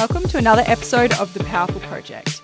Welcome 0.00 0.22
to 0.28 0.38
another 0.38 0.62
episode 0.64 1.12
of 1.20 1.34
The 1.34 1.44
Powerful 1.44 1.78
Project. 1.82 2.40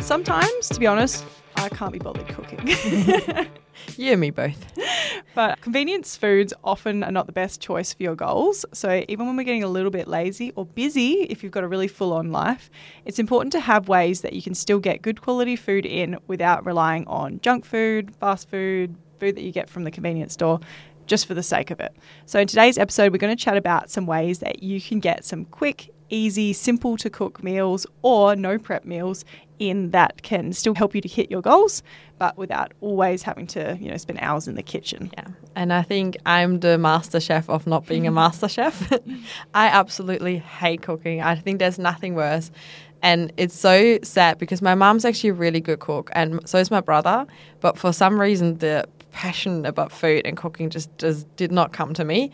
Sometimes, 0.00 0.68
to 0.68 0.78
be 0.78 0.86
honest, 0.86 1.24
I 1.56 1.70
can't 1.70 1.94
be 1.94 1.98
bothered 1.98 2.28
cooking. 2.28 2.58
You 3.96 4.12
and 4.12 4.20
me 4.20 4.28
both. 4.28 4.62
but 5.34 5.58
convenience 5.62 6.14
foods 6.14 6.52
often 6.62 7.02
are 7.02 7.10
not 7.10 7.24
the 7.24 7.32
best 7.32 7.58
choice 7.58 7.94
for 7.94 8.02
your 8.02 8.14
goals. 8.14 8.66
So, 8.74 9.02
even 9.08 9.26
when 9.26 9.36
we're 9.36 9.44
getting 9.44 9.64
a 9.64 9.68
little 9.68 9.90
bit 9.90 10.08
lazy 10.08 10.52
or 10.56 10.66
busy, 10.66 11.22
if 11.30 11.42
you've 11.42 11.52
got 11.52 11.64
a 11.64 11.68
really 11.68 11.88
full 11.88 12.12
on 12.12 12.32
life, 12.32 12.70
it's 13.06 13.18
important 13.18 13.52
to 13.52 13.60
have 13.60 13.88
ways 13.88 14.20
that 14.20 14.34
you 14.34 14.42
can 14.42 14.54
still 14.54 14.78
get 14.78 15.00
good 15.00 15.22
quality 15.22 15.56
food 15.56 15.86
in 15.86 16.18
without 16.26 16.66
relying 16.66 17.06
on 17.06 17.40
junk 17.40 17.64
food, 17.64 18.14
fast 18.16 18.50
food, 18.50 18.94
food 19.18 19.36
that 19.36 19.42
you 19.42 19.52
get 19.52 19.70
from 19.70 19.84
the 19.84 19.90
convenience 19.90 20.34
store 20.34 20.60
just 21.06 21.24
for 21.24 21.32
the 21.32 21.42
sake 21.42 21.70
of 21.70 21.80
it. 21.80 21.96
So, 22.26 22.40
in 22.40 22.46
today's 22.46 22.76
episode, 22.76 23.10
we're 23.10 23.18
going 23.18 23.34
to 23.34 23.42
chat 23.42 23.56
about 23.56 23.88
some 23.88 24.06
ways 24.06 24.40
that 24.40 24.62
you 24.62 24.82
can 24.82 25.00
get 25.00 25.24
some 25.24 25.46
quick, 25.46 25.94
easy, 26.10 26.52
simple 26.52 26.96
to 26.98 27.10
cook 27.10 27.42
meals 27.42 27.86
or 28.02 28.36
no 28.36 28.58
prep 28.58 28.84
meals 28.84 29.24
in 29.60 29.90
that 29.90 30.22
can 30.22 30.52
still 30.52 30.74
help 30.74 30.94
you 30.94 31.00
to 31.00 31.08
hit 31.08 31.30
your 31.30 31.42
goals, 31.42 31.82
but 32.18 32.36
without 32.36 32.72
always 32.80 33.22
having 33.22 33.46
to, 33.46 33.76
you 33.80 33.90
know, 33.90 33.96
spend 33.96 34.18
hours 34.22 34.48
in 34.48 34.54
the 34.54 34.62
kitchen. 34.62 35.10
Yeah. 35.12 35.28
And 35.54 35.72
I 35.72 35.82
think 35.82 36.16
I'm 36.26 36.60
the 36.60 36.78
master 36.78 37.20
chef 37.20 37.48
of 37.48 37.66
not 37.66 37.86
being 37.86 38.06
a 38.06 38.10
master 38.10 38.48
chef. 38.56 38.90
I 39.54 39.66
absolutely 39.66 40.38
hate 40.38 40.82
cooking. 40.82 41.20
I 41.20 41.36
think 41.36 41.58
there's 41.58 41.78
nothing 41.78 42.14
worse. 42.14 42.50
And 43.02 43.32
it's 43.36 43.58
so 43.58 43.98
sad 44.02 44.38
because 44.38 44.60
my 44.60 44.74
mom's 44.74 45.04
actually 45.04 45.30
a 45.30 45.34
really 45.34 45.60
good 45.60 45.80
cook 45.80 46.10
and 46.12 46.46
so 46.48 46.58
is 46.58 46.70
my 46.70 46.80
brother. 46.80 47.26
But 47.60 47.78
for 47.78 47.92
some 47.92 48.20
reason, 48.20 48.58
the 48.58 48.86
passion 49.10 49.66
about 49.66 49.92
food 49.92 50.26
and 50.26 50.36
cooking 50.36 50.70
just, 50.70 50.90
just 50.98 51.34
did 51.36 51.52
not 51.52 51.72
come 51.72 51.94
to 51.94 52.04
me. 52.04 52.30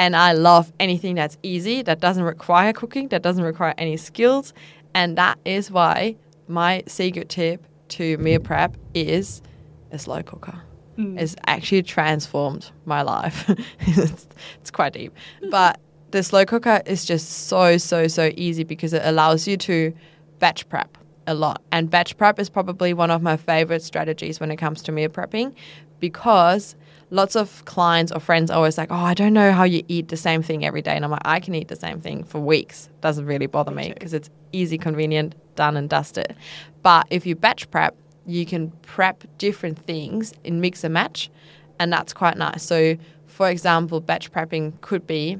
And 0.00 0.16
I 0.16 0.32
love 0.32 0.72
anything 0.80 1.14
that's 1.14 1.36
easy, 1.42 1.82
that 1.82 2.00
doesn't 2.00 2.24
require 2.24 2.72
cooking, 2.72 3.08
that 3.08 3.20
doesn't 3.20 3.44
require 3.44 3.74
any 3.76 3.98
skills. 3.98 4.54
And 4.94 5.18
that 5.18 5.38
is 5.44 5.70
why 5.70 6.16
my 6.48 6.82
secret 6.86 7.28
tip 7.28 7.62
to 7.88 8.16
meal 8.16 8.40
prep 8.40 8.78
is 8.94 9.42
a 9.92 9.98
slow 9.98 10.22
cooker. 10.22 10.58
Mm. 10.96 11.20
It's 11.20 11.36
actually 11.46 11.82
transformed 11.82 12.70
my 12.86 13.02
life. 13.02 13.44
it's, 13.80 14.26
it's 14.62 14.70
quite 14.70 14.94
deep. 14.94 15.14
But 15.50 15.78
the 16.12 16.22
slow 16.22 16.46
cooker 16.46 16.80
is 16.86 17.04
just 17.04 17.28
so, 17.48 17.76
so, 17.76 18.08
so 18.08 18.30
easy 18.36 18.64
because 18.64 18.94
it 18.94 19.02
allows 19.04 19.46
you 19.46 19.58
to 19.58 19.92
batch 20.38 20.66
prep 20.70 20.96
a 21.26 21.34
lot. 21.34 21.60
And 21.72 21.90
batch 21.90 22.16
prep 22.16 22.38
is 22.38 22.48
probably 22.48 22.94
one 22.94 23.10
of 23.10 23.20
my 23.20 23.36
favorite 23.36 23.82
strategies 23.82 24.40
when 24.40 24.50
it 24.50 24.56
comes 24.56 24.80
to 24.84 24.92
meal 24.92 25.10
prepping 25.10 25.54
because 26.00 26.74
lots 27.10 27.34
of 27.34 27.64
clients 27.64 28.12
or 28.12 28.20
friends 28.20 28.50
are 28.50 28.56
always 28.56 28.78
like, 28.78 28.90
oh, 28.90 28.96
I 28.96 29.14
don't 29.14 29.32
know 29.32 29.52
how 29.52 29.64
you 29.64 29.82
eat 29.88 30.08
the 30.08 30.16
same 30.16 30.42
thing 30.42 30.64
every 30.64 30.82
day. 30.82 30.94
And 30.94 31.04
I'm 31.04 31.10
like, 31.10 31.22
I 31.24 31.40
can 31.40 31.54
eat 31.54 31.68
the 31.68 31.76
same 31.76 32.00
thing 32.00 32.24
for 32.24 32.40
weeks. 32.40 32.88
Doesn't 33.00 33.26
really 33.26 33.46
bother 33.46 33.72
me 33.72 33.92
because 33.92 34.14
it's 34.14 34.30
easy, 34.52 34.78
convenient, 34.78 35.34
done 35.56 35.76
and 35.76 35.88
dusted. 35.88 36.34
But 36.82 37.06
if 37.10 37.26
you 37.26 37.34
batch 37.34 37.70
prep, 37.70 37.96
you 38.26 38.46
can 38.46 38.70
prep 38.82 39.24
different 39.38 39.78
things 39.78 40.32
in 40.44 40.60
mix 40.60 40.84
and 40.84 40.94
match. 40.94 41.30
And 41.78 41.92
that's 41.92 42.12
quite 42.12 42.36
nice. 42.36 42.62
So, 42.62 42.96
for 43.26 43.50
example, 43.50 44.00
batch 44.00 44.30
prepping 44.30 44.80
could 44.80 45.06
be 45.06 45.36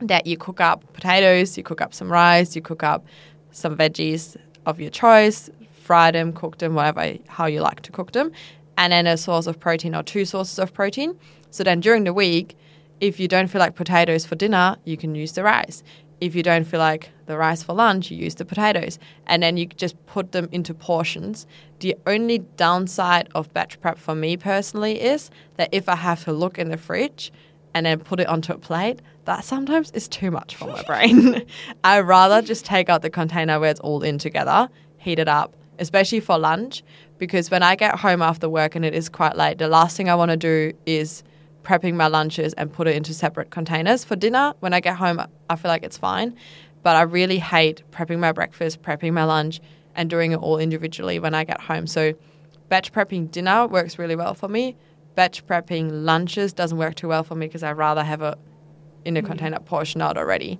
that 0.00 0.26
you 0.26 0.36
cook 0.36 0.60
up 0.60 0.90
potatoes, 0.94 1.56
you 1.56 1.62
cook 1.62 1.80
up 1.80 1.94
some 1.94 2.10
rice, 2.10 2.56
you 2.56 2.62
cook 2.62 2.82
up 2.82 3.04
some 3.52 3.76
veggies 3.76 4.36
of 4.66 4.80
your 4.80 4.90
choice, 4.90 5.50
fry 5.82 6.10
them, 6.10 6.32
cook 6.32 6.58
them, 6.58 6.74
whatever, 6.74 7.18
how 7.28 7.46
you 7.46 7.60
like 7.60 7.82
to 7.82 7.92
cook 7.92 8.12
them 8.12 8.32
and 8.80 8.94
then 8.94 9.06
a 9.06 9.16
source 9.18 9.46
of 9.46 9.60
protein 9.60 9.94
or 9.94 10.02
two 10.02 10.24
sources 10.24 10.58
of 10.58 10.72
protein. 10.72 11.14
So 11.50 11.62
then 11.62 11.80
during 11.80 12.04
the 12.04 12.14
week, 12.14 12.56
if 13.00 13.20
you 13.20 13.28
don't 13.28 13.46
feel 13.46 13.58
like 13.58 13.74
potatoes 13.74 14.24
for 14.24 14.36
dinner, 14.36 14.78
you 14.84 14.96
can 14.96 15.14
use 15.14 15.32
the 15.32 15.42
rice. 15.42 15.82
If 16.22 16.34
you 16.34 16.42
don't 16.42 16.64
feel 16.64 16.80
like 16.80 17.10
the 17.26 17.36
rice 17.36 17.62
for 17.62 17.74
lunch, 17.74 18.10
you 18.10 18.16
use 18.16 18.36
the 18.36 18.46
potatoes. 18.46 18.98
And 19.26 19.42
then 19.42 19.58
you 19.58 19.66
just 19.66 20.02
put 20.06 20.32
them 20.32 20.48
into 20.50 20.72
portions. 20.72 21.46
The 21.80 21.94
only 22.06 22.38
downside 22.56 23.28
of 23.34 23.52
batch 23.52 23.78
prep 23.82 23.98
for 23.98 24.14
me 24.14 24.38
personally 24.38 24.98
is 24.98 25.30
that 25.56 25.68
if 25.72 25.86
I 25.86 25.96
have 25.96 26.24
to 26.24 26.32
look 26.32 26.58
in 26.58 26.70
the 26.70 26.78
fridge 26.78 27.32
and 27.74 27.84
then 27.84 27.98
put 28.00 28.18
it 28.18 28.28
onto 28.28 28.54
a 28.54 28.58
plate, 28.58 29.00
that 29.26 29.44
sometimes 29.44 29.90
is 29.90 30.08
too 30.08 30.30
much 30.30 30.56
for 30.56 30.68
my 30.68 30.82
brain. 30.84 31.44
I'd 31.84 32.00
rather 32.00 32.40
just 32.40 32.64
take 32.64 32.88
out 32.88 33.02
the 33.02 33.10
container 33.10 33.60
where 33.60 33.70
it's 33.70 33.80
all 33.80 34.02
in 34.02 34.16
together, 34.16 34.70
heat 34.96 35.18
it 35.18 35.28
up, 35.28 35.54
especially 35.78 36.20
for 36.20 36.38
lunch, 36.38 36.82
because 37.20 37.50
when 37.50 37.62
I 37.62 37.76
get 37.76 37.96
home 37.96 38.22
after 38.22 38.48
work 38.48 38.74
and 38.74 38.84
it 38.84 38.94
is 38.94 39.10
quite 39.10 39.36
late, 39.36 39.58
the 39.58 39.68
last 39.68 39.94
thing 39.96 40.08
I 40.08 40.14
want 40.14 40.30
to 40.30 40.38
do 40.38 40.72
is 40.86 41.22
prepping 41.62 41.94
my 41.94 42.06
lunches 42.06 42.54
and 42.54 42.72
put 42.72 42.88
it 42.88 42.96
into 42.96 43.12
separate 43.12 43.50
containers. 43.50 44.02
For 44.04 44.16
dinner, 44.16 44.54
when 44.60 44.72
I 44.72 44.80
get 44.80 44.96
home, 44.96 45.20
I 45.50 45.56
feel 45.56 45.68
like 45.68 45.82
it's 45.82 45.98
fine. 45.98 46.34
But 46.82 46.96
I 46.96 47.02
really 47.02 47.38
hate 47.38 47.82
prepping 47.92 48.18
my 48.18 48.32
breakfast, 48.32 48.80
prepping 48.80 49.12
my 49.12 49.24
lunch, 49.24 49.60
and 49.94 50.08
doing 50.08 50.32
it 50.32 50.36
all 50.36 50.58
individually 50.58 51.18
when 51.18 51.34
I 51.34 51.44
get 51.44 51.60
home. 51.60 51.86
So, 51.86 52.14
batch 52.70 52.90
prepping 52.90 53.30
dinner 53.30 53.66
works 53.66 53.98
really 53.98 54.16
well 54.16 54.32
for 54.32 54.48
me. 54.48 54.74
Batch 55.14 55.46
prepping 55.46 56.04
lunches 56.04 56.54
doesn't 56.54 56.78
work 56.78 56.94
too 56.94 57.08
well 57.08 57.22
for 57.22 57.34
me 57.34 57.46
because 57.46 57.62
I'd 57.62 57.72
rather 57.72 58.02
have 58.02 58.22
it 58.22 58.38
in 59.04 59.18
a 59.18 59.22
mm. 59.22 59.26
container 59.26 59.58
portioned 59.58 60.02
out 60.02 60.16
already. 60.16 60.58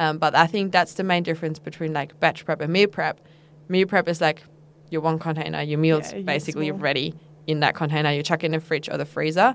Um, 0.00 0.16
but 0.16 0.34
I 0.34 0.46
think 0.46 0.72
that's 0.72 0.94
the 0.94 1.04
main 1.04 1.22
difference 1.22 1.58
between 1.58 1.92
like 1.92 2.18
batch 2.18 2.46
prep 2.46 2.62
and 2.62 2.72
meal 2.72 2.88
prep. 2.88 3.20
Meal 3.68 3.86
prep 3.86 4.08
is 4.08 4.22
like 4.22 4.42
your 4.90 5.00
one 5.00 5.18
container, 5.18 5.62
your 5.62 5.78
meal's 5.78 6.12
yeah, 6.12 6.20
basically 6.20 6.70
ready 6.70 7.14
in 7.46 7.60
that 7.60 7.74
container. 7.74 8.12
You 8.12 8.22
chuck 8.22 8.44
in 8.44 8.52
the 8.52 8.60
fridge 8.60 8.88
or 8.88 8.96
the 8.96 9.04
freezer, 9.04 9.54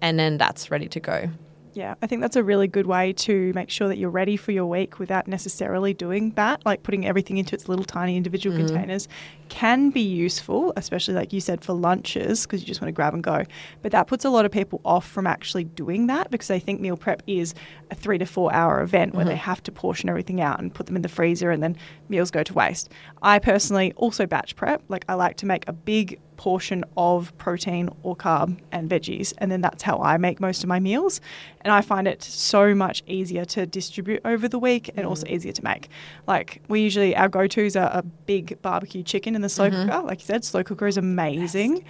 and 0.00 0.18
then 0.18 0.38
that's 0.38 0.70
ready 0.70 0.88
to 0.88 1.00
go. 1.00 1.30
Yeah, 1.74 1.94
I 2.02 2.06
think 2.06 2.20
that's 2.20 2.36
a 2.36 2.42
really 2.42 2.68
good 2.68 2.86
way 2.86 3.14
to 3.14 3.52
make 3.54 3.70
sure 3.70 3.88
that 3.88 3.96
you're 3.96 4.10
ready 4.10 4.36
for 4.36 4.52
your 4.52 4.66
week 4.66 4.98
without 4.98 5.26
necessarily 5.26 5.94
doing 5.94 6.30
that. 6.32 6.64
Like 6.66 6.82
putting 6.82 7.06
everything 7.06 7.38
into 7.38 7.54
its 7.54 7.68
little 7.68 7.84
tiny 7.84 8.16
individual 8.16 8.56
mm-hmm. 8.56 8.66
containers 8.66 9.08
can 9.48 9.90
be 9.90 10.02
useful, 10.02 10.72
especially 10.76 11.14
like 11.14 11.32
you 11.32 11.40
said 11.40 11.64
for 11.64 11.72
lunches 11.72 12.42
because 12.46 12.60
you 12.60 12.66
just 12.66 12.80
want 12.80 12.88
to 12.88 12.92
grab 12.92 13.14
and 13.14 13.22
go. 13.22 13.44
But 13.80 13.92
that 13.92 14.06
puts 14.06 14.24
a 14.24 14.30
lot 14.30 14.44
of 14.44 14.50
people 14.50 14.80
off 14.84 15.08
from 15.08 15.26
actually 15.26 15.64
doing 15.64 16.08
that 16.08 16.30
because 16.30 16.48
they 16.48 16.60
think 16.60 16.80
meal 16.80 16.96
prep 16.96 17.22
is 17.26 17.54
a 17.90 17.94
three 17.94 18.18
to 18.18 18.26
four 18.26 18.52
hour 18.52 18.82
event 18.82 19.14
where 19.14 19.24
mm-hmm. 19.24 19.30
they 19.30 19.36
have 19.36 19.62
to 19.62 19.72
portion 19.72 20.08
everything 20.08 20.40
out 20.40 20.60
and 20.60 20.74
put 20.74 20.86
them 20.86 20.96
in 20.96 21.02
the 21.02 21.08
freezer 21.08 21.50
and 21.50 21.62
then 21.62 21.76
meals 22.08 22.30
go 22.30 22.42
to 22.42 22.52
waste. 22.52 22.90
I 23.22 23.38
personally 23.38 23.92
also 23.96 24.26
batch 24.26 24.56
prep. 24.56 24.82
Like 24.88 25.04
I 25.08 25.14
like 25.14 25.36
to 25.38 25.46
make 25.46 25.66
a 25.68 25.72
big 25.72 26.20
portion 26.36 26.84
of 26.96 27.36
protein 27.38 27.88
or 28.02 28.16
carb 28.16 28.58
and 28.72 28.90
veggies. 28.90 29.32
And 29.38 29.50
then 29.50 29.60
that's 29.60 29.82
how 29.82 29.98
I 30.00 30.16
make 30.16 30.40
most 30.40 30.62
of 30.62 30.68
my 30.68 30.80
meals. 30.80 31.20
And 31.60 31.72
I 31.72 31.80
find 31.80 32.08
it 32.08 32.22
so 32.22 32.74
much 32.74 33.02
easier 33.06 33.44
to 33.46 33.66
distribute 33.66 34.20
over 34.24 34.48
the 34.48 34.58
week 34.58 34.88
and 34.96 35.06
mm. 35.06 35.08
also 35.08 35.26
easier 35.26 35.52
to 35.52 35.64
make. 35.64 35.88
Like, 36.26 36.62
we 36.68 36.80
usually, 36.80 37.14
our 37.16 37.28
go 37.28 37.46
tos 37.46 37.76
are 37.76 37.90
a 37.92 38.02
big 38.02 38.60
barbecue 38.62 39.02
chicken 39.02 39.34
in 39.34 39.42
the 39.42 39.48
slow 39.48 39.70
mm-hmm. 39.70 39.88
cooker. 39.88 40.06
Like 40.06 40.20
you 40.20 40.26
said, 40.26 40.44
slow 40.44 40.64
cooker 40.64 40.86
is 40.86 40.96
amazing. 40.96 41.76
Best. 41.76 41.86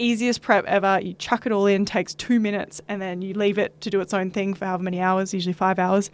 Easiest 0.00 0.42
prep 0.42 0.64
ever. 0.66 1.00
You 1.02 1.14
chuck 1.14 1.46
it 1.46 1.52
all 1.52 1.66
in, 1.66 1.84
takes 1.84 2.14
two 2.14 2.38
minutes, 2.38 2.80
and 2.88 3.02
then 3.02 3.20
you 3.20 3.34
leave 3.34 3.58
it 3.58 3.80
to 3.80 3.90
do 3.90 4.00
its 4.00 4.14
own 4.14 4.30
thing 4.30 4.54
for 4.54 4.64
however 4.64 4.84
many 4.84 5.00
hours, 5.00 5.34
usually 5.34 5.52
five 5.52 5.78
hours. 5.78 6.10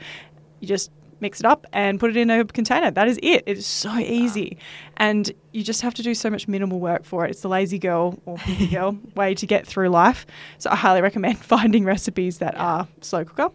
You 0.61 0.69
just 0.69 0.91
mix 1.25 1.41
it 1.41 1.47
up 1.47 1.67
and 1.73 1.99
put 1.99 2.11
it 2.11 2.19
in 2.19 2.29
a 2.29 2.45
container. 2.45 2.91
That 2.91 3.09
is 3.09 3.19
it. 3.23 3.45
It 3.47 3.57
is 3.57 3.67
so 3.67 3.97
easy. 3.97 4.59
And 4.99 5.33
you 5.53 5.63
just 5.65 5.81
have 5.81 5.95
to 5.95 6.03
do 6.03 6.15
so 6.15 6.29
much 6.29 6.47
minimal 6.47 6.81
work 6.81 7.03
for 7.05 7.25
it. 7.25 7.31
It's 7.31 7.41
the 7.41 7.49
lazy 7.49 7.79
girl 7.79 8.19
or 8.27 8.37
girl 8.71 8.99
way 9.17 9.35
to 9.35 9.47
get 9.47 9.67
through 9.67 9.89
life. 9.89 10.27
So 10.59 10.69
I 10.71 10.77
highly 10.77 11.01
recommend 11.01 11.39
finding 11.55 11.85
recipes 11.85 12.39
that 12.39 12.55
are 12.57 12.87
slow 13.01 13.25
cooker 13.25 13.49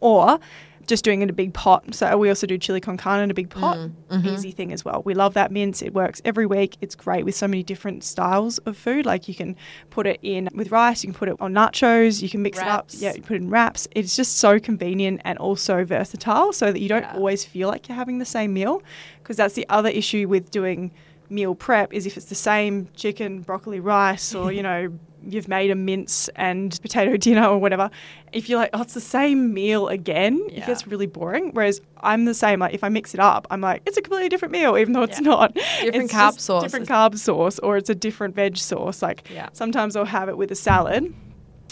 or 0.00 0.40
just 0.86 1.04
doing 1.04 1.20
it 1.20 1.24
in 1.24 1.30
a 1.30 1.34
big 1.34 1.54
pot. 1.54 1.94
So 1.94 2.16
we 2.16 2.28
also 2.28 2.46
do 2.46 2.58
chili 2.58 2.80
con 2.80 2.96
carne 2.96 3.22
in 3.22 3.30
a 3.30 3.34
big 3.34 3.50
pot. 3.50 3.76
Mm, 3.76 3.92
mm-hmm. 4.10 4.28
Easy 4.28 4.50
thing 4.50 4.72
as 4.72 4.84
well. 4.84 5.02
We 5.04 5.14
love 5.14 5.34
that 5.34 5.52
mince. 5.52 5.82
It 5.82 5.94
works 5.94 6.20
every 6.24 6.46
week. 6.46 6.76
It's 6.80 6.94
great 6.94 7.24
with 7.24 7.34
so 7.34 7.46
many 7.46 7.62
different 7.62 8.04
styles 8.04 8.58
of 8.58 8.76
food. 8.76 9.06
Like 9.06 9.28
you 9.28 9.34
can 9.34 9.56
put 9.90 10.06
it 10.06 10.18
in 10.22 10.48
with 10.54 10.70
rice, 10.70 11.04
you 11.04 11.08
can 11.10 11.18
put 11.18 11.28
it 11.28 11.36
on 11.40 11.52
nachos, 11.52 12.22
you 12.22 12.28
can 12.28 12.42
mix 12.42 12.58
wraps. 12.58 12.94
it 12.94 12.96
up. 12.98 13.02
Yeah, 13.02 13.16
you 13.16 13.22
put 13.22 13.36
it 13.36 13.42
in 13.42 13.50
wraps. 13.50 13.86
It's 13.92 14.16
just 14.16 14.38
so 14.38 14.58
convenient 14.58 15.20
and 15.24 15.38
also 15.38 15.84
versatile 15.84 16.52
so 16.52 16.72
that 16.72 16.80
you 16.80 16.88
don't 16.88 17.02
yeah. 17.02 17.14
always 17.14 17.44
feel 17.44 17.68
like 17.68 17.88
you're 17.88 17.96
having 17.96 18.18
the 18.18 18.24
same 18.24 18.52
meal. 18.52 18.82
Because 19.22 19.36
that's 19.36 19.54
the 19.54 19.66
other 19.68 19.88
issue 19.88 20.28
with 20.28 20.50
doing 20.50 20.90
meal 21.28 21.54
prep 21.54 21.92
is 21.92 22.06
if 22.06 22.16
it's 22.16 22.26
the 22.26 22.34
same 22.34 22.88
chicken, 22.96 23.40
broccoli, 23.40 23.78
rice, 23.80 24.34
or, 24.34 24.50
you 24.50 24.62
know, 24.62 24.92
you've 25.26 25.48
made 25.48 25.70
a 25.70 25.74
mince 25.74 26.28
and 26.36 26.78
potato 26.82 27.16
dinner 27.18 27.46
or 27.46 27.58
whatever, 27.58 27.90
if 28.32 28.48
you're 28.48 28.58
like, 28.58 28.70
oh, 28.72 28.82
it's 28.82 28.94
the 28.94 29.00
same 29.00 29.52
meal 29.52 29.88
again, 29.88 30.40
yeah. 30.48 30.62
it 30.62 30.66
gets 30.66 30.86
really 30.86 31.06
boring. 31.06 31.50
Whereas 31.52 31.80
I'm 32.02 32.24
the 32.24 32.34
same. 32.34 32.60
Like 32.60 32.74
if 32.74 32.84
I 32.84 32.88
mix 32.88 33.14
it 33.14 33.20
up, 33.20 33.46
I'm 33.50 33.60
like, 33.60 33.82
it's 33.86 33.96
a 33.96 34.02
completely 34.02 34.28
different 34.28 34.52
meal, 34.52 34.76
even 34.78 34.92
though 34.92 35.02
it's 35.02 35.20
yeah. 35.20 35.28
not. 35.28 35.54
Different 35.54 36.04
it's 36.04 36.12
carb 36.12 36.38
sauce. 36.38 36.62
Different 36.62 36.88
carb 36.88 37.18
sauce, 37.18 37.58
or 37.60 37.76
it's 37.76 37.90
a 37.90 37.94
different 37.94 38.34
veg 38.34 38.56
sauce. 38.56 39.02
Like 39.02 39.28
yeah. 39.30 39.48
sometimes 39.52 39.96
I'll 39.96 40.04
have 40.04 40.28
it 40.28 40.36
with 40.36 40.50
a 40.50 40.56
salad. 40.56 41.12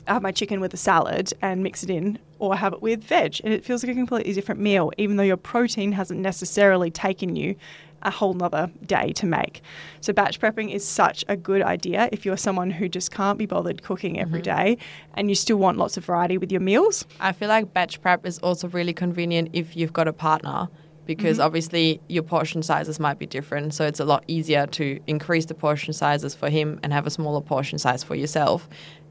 I 0.06 0.14
have 0.14 0.22
my 0.22 0.32
chicken 0.32 0.60
with 0.60 0.72
a 0.72 0.78
salad 0.78 1.34
and 1.42 1.62
mix 1.62 1.82
it 1.82 1.90
in, 1.90 2.18
or 2.38 2.56
have 2.56 2.72
it 2.72 2.80
with 2.80 3.04
veg, 3.04 3.40
and 3.44 3.52
it 3.52 3.64
feels 3.64 3.82
like 3.84 3.92
a 3.92 3.94
completely 3.94 4.32
different 4.32 4.60
meal, 4.60 4.90
even 4.96 5.16
though 5.16 5.22
your 5.22 5.36
protein 5.36 5.92
hasn't 5.92 6.20
necessarily 6.20 6.90
taken 6.90 7.36
you 7.36 7.56
a 8.02 8.10
whole 8.10 8.34
nother 8.34 8.70
day 8.86 9.12
to 9.14 9.26
make. 9.26 9.62
So 10.00 10.12
batch 10.12 10.40
prepping 10.40 10.72
is 10.72 10.86
such 10.86 11.24
a 11.28 11.36
good 11.36 11.62
idea 11.62 12.08
if 12.12 12.24
you're 12.24 12.36
someone 12.36 12.70
who 12.70 12.88
just 12.88 13.10
can't 13.10 13.38
be 13.38 13.46
bothered 13.46 13.82
cooking 13.82 14.20
every 14.20 14.40
mm-hmm. 14.40 14.74
day 14.74 14.78
and 15.14 15.28
you 15.28 15.34
still 15.34 15.56
want 15.56 15.78
lots 15.78 15.96
of 15.96 16.04
variety 16.04 16.38
with 16.38 16.52
your 16.52 16.60
meals. 16.60 17.04
I 17.20 17.32
feel 17.32 17.48
like 17.48 17.72
batch 17.72 18.00
prep 18.00 18.24
is 18.26 18.38
also 18.38 18.68
really 18.68 18.92
convenient 18.92 19.50
if 19.52 19.76
you've 19.76 19.92
got 19.92 20.08
a 20.08 20.12
partner 20.12 20.68
because 21.06 21.40
obviously 21.40 22.02
your 22.08 22.22
portion 22.22 22.62
sizes 22.62 23.00
might 23.00 23.18
be 23.18 23.24
different. 23.24 23.72
So 23.72 23.86
it's 23.86 23.98
a 23.98 24.04
lot 24.04 24.24
easier 24.26 24.66
to 24.66 25.00
increase 25.06 25.46
the 25.46 25.54
portion 25.54 25.94
sizes 25.94 26.34
for 26.34 26.50
him 26.50 26.78
and 26.82 26.92
have 26.92 27.06
a 27.06 27.10
smaller 27.10 27.40
portion 27.40 27.78
size 27.78 28.04
for 28.04 28.14
yourself. 28.14 28.68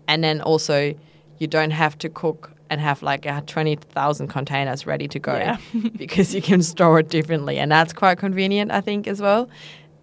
And 0.08 0.24
then 0.24 0.40
also, 0.40 0.94
you 1.40 1.48
don't 1.48 1.72
have 1.72 1.98
to 2.00 2.10
cook 2.10 2.52
and 2.70 2.82
have 2.82 3.02
like 3.02 3.26
a 3.26 3.44
20,000 3.48 4.28
containers 4.28 4.86
ready 4.86 5.08
to 5.08 5.20
go 5.20 5.36
Yeah. 5.36 5.58
because 5.96 6.34
you 6.34 6.42
can 6.42 6.62
store 6.62 7.00
it 7.00 7.10
differently. 7.10 7.58
And 7.60 7.72
that's 7.72 7.94
quite 7.94 8.18
convenient, 8.18 8.72
I 8.72 8.82
think, 8.82 9.08
as 9.08 9.22
well. 9.22 9.50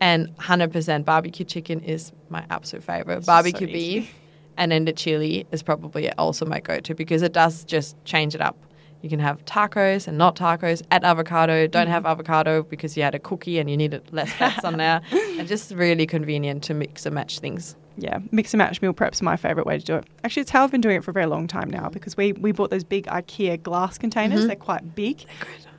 And 0.01 0.29
100% 0.39 1.05
barbecue 1.05 1.45
chicken 1.45 1.81
is 1.81 2.13
my 2.29 2.45
absolute 2.51 2.85
favorite. 2.85 3.17
just 3.17 3.27
barbecue 3.27 3.67
so 3.67 3.73
beef 3.73 4.15
and 4.57 4.73
then 4.73 4.85
the 4.85 4.93
chili 4.93 5.47
is 5.53 5.63
probably 5.63 6.11
also 6.13 6.45
my 6.45 6.61
go 6.61 6.81
to 6.81 6.95
because 6.95 7.23
it 7.23 7.33
does 7.33 7.65
just 7.65 8.03
change 8.05 8.35
it 8.35 8.41
up. 8.41 8.57
You 9.03 9.11
can 9.11 9.21
have 9.21 9.45
tacos 9.45 10.09
and 10.09 10.17
not 10.17 10.35
tacos. 10.35 10.83
Add 10.91 11.05
avocado. 11.05 11.67
Don't 11.67 11.85
mm-hmm. 11.85 11.93
have 11.93 12.07
avocado 12.07 12.63
because 12.63 12.97
you 12.97 13.03
had 13.03 13.15
a 13.15 13.19
cookie 13.19 13.59
and 13.59 13.69
you 13.69 13.77
needed 13.77 14.03
less 14.13 14.33
fats 14.33 14.65
on 14.65 14.79
there. 14.79 15.03
And 15.39 15.49
just 15.49 15.73
really 15.73 16.07
convenient 16.07 16.63
to 16.65 16.75
mix 16.75 17.05
and 17.05 17.15
match 17.15 17.41
things. 17.41 17.75
Yeah, 17.97 18.19
mix 18.33 18.53
and 18.53 18.59
match 18.59 18.83
meal 18.83 18.93
prep's 18.93 19.23
my 19.23 19.37
favourite 19.37 19.67
way 19.67 19.79
to 19.79 19.85
do 19.85 19.95
it. 19.97 20.05
Actually, 20.25 20.43
it's 20.43 20.51
how 20.51 20.65
I've 20.65 20.71
been 20.73 20.81
doing 20.81 20.97
it 20.97 21.05
for 21.05 21.13
a 21.13 21.15
very 21.15 21.27
long 21.27 21.47
time 21.47 21.71
now 21.71 21.89
because 21.89 22.17
we, 22.17 22.33
we 22.33 22.51
bought 22.51 22.71
those 22.71 22.83
big 22.83 23.07
IKEA 23.07 23.63
glass 23.63 23.99
containers. 23.99 24.47
They're 24.47 24.57
quite 24.57 24.95
big. 24.95 25.25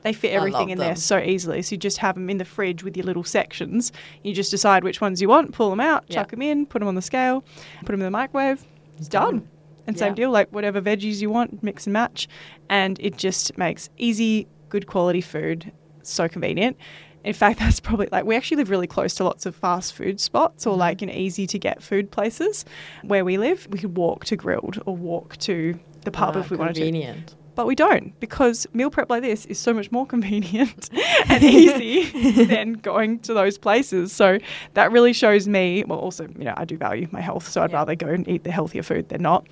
They 0.03 0.13
fit 0.13 0.29
Mm-hmm. 0.29 0.38
Everything 0.38 0.69
in 0.69 0.77
there 0.77 0.95
so 0.95 1.17
easily. 1.17 1.62
So 1.62 1.73
you 1.75 1.77
just 1.77 1.97
have 1.97 2.15
them 2.15 2.29
in 2.29 2.38
the 2.38 2.45
fridge 2.45 2.83
with 2.83 2.95
your 2.95 3.06
little 3.06 3.23
sections. 3.23 3.91
You 4.23 4.33
just 4.33 4.51
decide 4.51 4.83
which 4.83 5.01
ones 5.01 5.21
you 5.21 5.27
want, 5.27 5.51
pull 5.53 5.69
them 5.69 5.79
out, 5.81 6.06
Yeah. 6.07 6.15
chuck 6.21 6.31
them 6.31 6.41
in, 6.41 6.65
put 6.65 6.79
them 6.79 6.88
on 6.88 6.95
the 6.95 7.01
scale, 7.01 7.44
put 7.79 7.88
them 7.88 7.95
in 7.95 8.06
the 8.06 8.12
microwave. 8.12 8.63
It's 8.97 9.07
done. 9.09 9.39
done. 9.39 9.50
And 9.88 9.97
same 10.00 10.09
Yeah. 10.11 10.15
deal, 10.15 10.31
like 10.31 10.50
whatever 10.51 10.81
veggies 10.81 11.21
you 11.21 11.29
want, 11.29 11.61
mix 11.63 11.85
and 11.85 11.94
match. 11.94 12.27
And 12.69 12.97
it 13.01 13.18
just 13.18 13.57
makes 13.57 13.89
easy, 13.97 14.47
good 14.69 14.88
quality 14.88 15.21
food 15.21 15.71
so 16.01 16.27
convenient. 16.29 16.77
In 17.25 17.33
fact, 17.33 17.60
that's 17.63 17.80
probably 17.81 18.07
like 18.12 18.24
we 18.25 18.36
actually 18.36 18.57
live 18.57 18.69
really 18.69 18.88
close 18.88 19.13
to 19.16 19.24
lots 19.25 19.45
of 19.45 19.56
fast 19.56 19.94
food 19.94 20.22
spots 20.22 20.63
Mm-hmm. 20.63 20.69
or 20.74 20.77
like 20.77 21.01
you 21.01 21.07
know, 21.07 21.13
easy 21.13 21.45
to 21.48 21.60
get 21.60 21.83
food 21.83 22.12
places 22.12 22.63
where 23.04 23.25
we 23.25 23.38
live. 23.38 23.68
We 23.69 23.80
could 23.80 23.98
walk 23.98 24.25
to 24.25 24.36
Grill'd 24.38 24.81
or 24.86 24.95
walk 24.95 25.36
to 25.39 25.77
the 26.04 26.12
pub 26.12 26.36
Ah, 26.38 26.39
if 26.39 26.50
we 26.51 26.57
wanted 26.57 26.75
to. 26.75 26.80
convenient. 26.81 27.36
But 27.56 27.68
we 27.68 27.75
don't 27.75 28.19
because 28.19 28.68
meal 28.74 28.89
prep 28.89 29.10
like 29.10 29.22
this 29.22 29.45
is 29.45 29.57
so 29.57 29.74
much 29.74 29.89
more 29.89 30.06
convenient 30.06 30.89
and 31.30 31.42
easy 31.42 32.44
than 32.45 32.74
going 32.74 33.19
to 33.19 33.33
those 33.33 33.57
places. 33.57 34.12
So 34.12 34.39
that 34.74 34.92
really 34.92 35.13
shows 35.13 35.48
me, 35.48 35.86
well, 35.88 36.00
also, 36.00 36.28
you 36.38 36.44
know, 36.44 36.54
I 36.57 36.66
do 36.66 36.75
value 36.78 37.07
my 37.12 37.21
health, 37.21 37.48
so 37.48 37.63
I'd 37.63 37.71
Yeah. 37.71 37.78
rather 37.78 37.95
go 37.95 38.07
and 38.07 38.28
eat 38.28 38.44
the 38.44 38.51
healthier 38.51 38.83
food 38.83 39.07
than 39.07 39.21
not. 39.21 39.48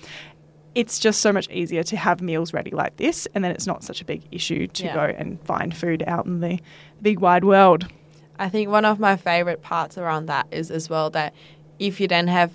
It's 0.74 0.98
just 0.98 1.20
so 1.20 1.32
much 1.32 1.48
easier 1.50 1.82
to 1.84 1.96
have 1.96 2.20
meals 2.20 2.52
ready 2.52 2.70
like 2.72 2.96
this, 2.96 3.28
and 3.34 3.44
then 3.44 3.52
it's 3.52 3.66
not 3.66 3.84
such 3.84 4.00
a 4.00 4.04
big 4.04 4.22
issue 4.32 4.66
to 4.68 4.84
Yeah. 4.84 4.94
go 4.94 5.14
and 5.16 5.40
find 5.42 5.74
food 5.76 6.02
out 6.06 6.26
in 6.26 6.40
the 6.40 6.58
big 7.00 7.20
wide 7.20 7.44
world. 7.44 7.86
I 8.38 8.48
think 8.48 8.68
one 8.68 8.84
of 8.84 8.98
my 8.98 9.16
favorite 9.16 9.62
parts 9.62 9.96
around 9.96 10.26
that 10.26 10.48
is 10.50 10.70
as 10.70 10.90
well 10.90 11.10
that 11.10 11.32
if 11.78 12.00
you 12.00 12.08
then 12.08 12.26
have 12.26 12.50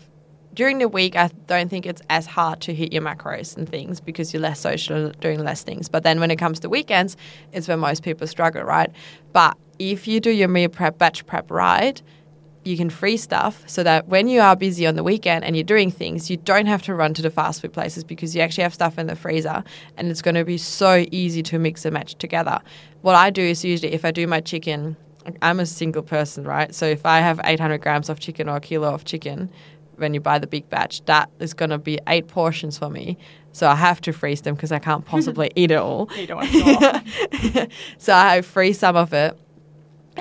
during 0.54 0.80
the 0.80 0.88
week, 0.89 1.16
I 1.16 1.30
don't 1.48 1.69
think 1.69 1.86
it's 1.86 2.01
as 2.10 2.25
hard 2.25 2.60
to 2.62 2.74
hit 2.74 2.92
your 2.92 3.04
macros 3.04 3.56
and 3.56 3.69
things 3.69 4.01
because 4.01 4.33
you're 4.33 4.42
less 4.42 4.60
social, 4.60 5.12
doing 5.22 5.39
less 5.44 5.63
things. 5.63 5.88
But 5.88 6.04
then 6.04 6.19
when 6.19 6.31
it 6.31 6.38
comes 6.38 6.60
to 6.62 6.69
weekends, 6.69 7.15
it's 7.54 7.68
where 7.68 7.77
most 7.77 8.04
people 8.04 8.25
struggle, 8.27 8.63
right? 8.63 8.92
But 9.31 9.56
if 9.77 10.07
you 10.07 10.19
do 10.19 10.31
your 10.31 10.48
meal 10.48 10.68
prep, 10.68 10.98
batch 10.98 11.25
prep 11.27 11.50
right, 11.51 12.01
you 12.63 12.75
can 12.77 12.89
freeze 12.89 13.23
stuff 13.23 13.63
so 13.67 13.83
that 13.83 14.07
when 14.07 14.27
you 14.27 14.41
are 14.41 14.56
busy 14.56 14.85
on 14.85 14.95
the 14.95 15.03
weekend 15.03 15.44
and 15.44 15.56
you're 15.56 15.63
doing 15.63 15.89
things, 15.89 16.29
you 16.29 16.38
don't 16.38 16.65
have 16.65 16.81
to 16.83 16.94
run 16.94 17.13
to 17.13 17.21
the 17.21 17.29
fast 17.29 17.61
food 17.61 17.73
places 17.73 18.03
because 18.03 18.35
you 18.35 18.41
actually 18.41 18.63
have 18.63 18.73
stuff 18.73 18.97
in 18.97 19.07
the 19.07 19.15
freezer 19.15 19.63
and 19.97 20.09
it's 20.09 20.21
going 20.21 20.35
to 20.35 20.45
be 20.45 20.57
so 20.57 21.06
easy 21.11 21.41
to 21.44 21.57
mix 21.57 21.85
and 21.85 21.94
match 21.94 22.15
together. 22.15 22.59
What 23.01 23.15
I 23.15 23.29
do 23.29 23.41
is 23.41 23.63
usually 23.63 23.94
if 23.94 24.03
I 24.03 24.11
do 24.11 24.27
my 24.27 24.41
chicken, 24.41 24.97
I'm 25.41 25.59
a 25.59 25.65
single 25.65 26.03
person, 26.03 26.44
right? 26.44 26.73
So 26.73 26.85
if 26.85 27.06
I 27.06 27.19
have 27.19 27.39
800 27.44 27.79
grams 27.79 28.09
of 28.09 28.19
chicken 28.19 28.50
or 28.50 28.57
a 28.57 28.62
kilo 28.62 28.94
of 28.94 29.05
chicken, 29.05 29.50
when 29.95 30.13
you 30.13 30.19
buy 30.19 30.39
the 30.39 30.47
big 30.47 30.69
batch, 30.69 31.03
that 31.05 31.29
is 31.39 31.53
going 31.53 31.69
to 31.69 31.77
be 31.77 32.00
eight 32.07 32.27
portions 32.27 32.77
for 32.77 32.89
me. 32.89 33.17
So 33.51 33.67
I 33.67 33.75
have 33.75 34.00
to 34.01 34.13
freeze 34.13 34.41
them 34.41 34.55
because 34.55 34.71
I 34.71 34.79
can't 34.79 35.05
possibly 35.05 35.51
eat 35.55 35.71
it 35.71 35.75
all. 35.75 36.09
You 36.15 36.27
don't 36.27 36.38
want 36.38 36.51
to 36.51 37.51
go. 37.53 37.65
so 37.97 38.13
I 38.13 38.41
freeze 38.41 38.79
some 38.79 38.95
of 38.95 39.13
it. 39.13 39.38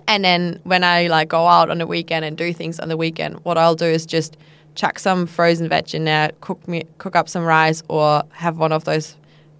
And 0.06 0.24
then 0.24 0.60
when 0.64 0.84
I 0.84 1.06
like 1.08 1.28
go 1.28 1.46
out 1.46 1.70
on 1.70 1.78
the 1.78 1.86
weekend 1.86 2.24
and 2.24 2.36
do 2.36 2.52
things 2.52 2.78
on 2.78 2.88
the 2.88 2.96
weekend, 2.96 3.44
what 3.44 3.58
I'll 3.58 3.74
do 3.74 3.86
is 3.86 4.06
just 4.06 4.36
chuck 4.74 4.98
some 4.98 5.26
frozen 5.26 5.68
veg 5.68 5.94
in 5.94 6.04
there, 6.04 6.30
cook 6.40 6.66
me 6.68 6.84
cook 6.98 7.16
up 7.16 7.28
some 7.28 7.44
rice 7.44 7.82
or 7.88 8.22
have 8.30 8.58
one 8.58 8.72
of 8.72 8.84
those 8.84 9.16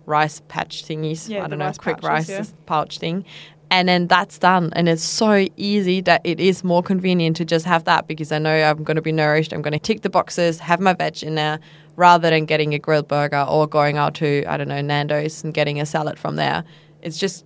rice 0.06 0.40
patch 0.48 0.84
thingies. 0.84 1.28
Yeah, 1.28 1.44
I 1.44 1.48
don't 1.48 1.58
know, 1.58 1.66
rice 1.66 1.78
quick 1.78 2.00
pouches, 2.00 2.28
rice 2.28 2.48
yeah. 2.48 2.56
pouch 2.66 2.98
thing. 2.98 3.24
And 3.70 3.88
then 3.88 4.06
that's 4.06 4.38
done. 4.38 4.72
And 4.74 4.88
it's 4.88 5.02
so 5.02 5.46
easy 5.56 6.00
that 6.02 6.22
it 6.24 6.40
is 6.40 6.64
more 6.64 6.82
convenient 6.82 7.36
to 7.36 7.44
just 7.44 7.66
have 7.66 7.84
that 7.84 8.06
because 8.08 8.32
I 8.32 8.38
know 8.38 8.54
I'm 8.54 8.82
going 8.82 8.96
to 8.96 9.02
be 9.02 9.12
nourished. 9.12 9.52
I'm 9.52 9.60
going 9.60 9.74
to 9.74 9.78
tick 9.78 10.00
the 10.00 10.08
boxes, 10.08 10.58
have 10.60 10.80
my 10.80 10.94
veg 10.94 11.22
in 11.22 11.34
there 11.34 11.60
rather 11.96 12.30
than 12.30 12.46
getting 12.46 12.72
a 12.72 12.78
grilled 12.78 13.08
burger 13.08 13.44
or 13.46 13.66
going 13.66 13.98
out 13.98 14.14
to, 14.14 14.44
I 14.46 14.56
don't 14.56 14.68
know, 14.68 14.80
Nando's 14.80 15.44
and 15.44 15.52
getting 15.52 15.80
a 15.80 15.86
salad 15.86 16.18
from 16.18 16.36
there. 16.36 16.64
It's 17.02 17.18
just 17.18 17.44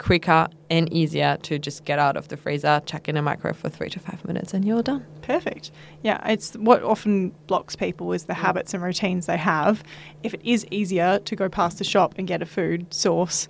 quicker 0.00 0.48
and 0.70 0.90
easier 0.92 1.36
to 1.42 1.58
just 1.58 1.84
get 1.84 1.98
out 1.98 2.16
of 2.16 2.28
the 2.28 2.36
freezer, 2.36 2.80
chuck 2.86 3.06
in 3.06 3.18
a 3.18 3.22
microwave 3.22 3.56
for 3.56 3.68
three 3.68 3.90
to 3.90 4.00
five 4.00 4.24
minutes, 4.24 4.54
and 4.54 4.64
you're 4.64 4.82
done. 4.82 5.04
Perfect. 5.20 5.70
Yeah, 6.02 6.26
it's 6.26 6.54
what 6.54 6.82
often 6.82 7.34
blocks 7.46 7.76
people 7.76 8.12
is 8.14 8.24
the 8.24 8.34
habits 8.34 8.72
and 8.72 8.82
routines 8.82 9.26
they 9.26 9.36
have. 9.36 9.84
If 10.22 10.32
it 10.32 10.40
is 10.42 10.66
easier 10.70 11.18
to 11.18 11.36
go 11.36 11.50
past 11.50 11.78
the 11.78 11.84
shop 11.84 12.14
and 12.16 12.26
get 12.26 12.40
a 12.40 12.46
food 12.46 12.92
source, 12.94 13.46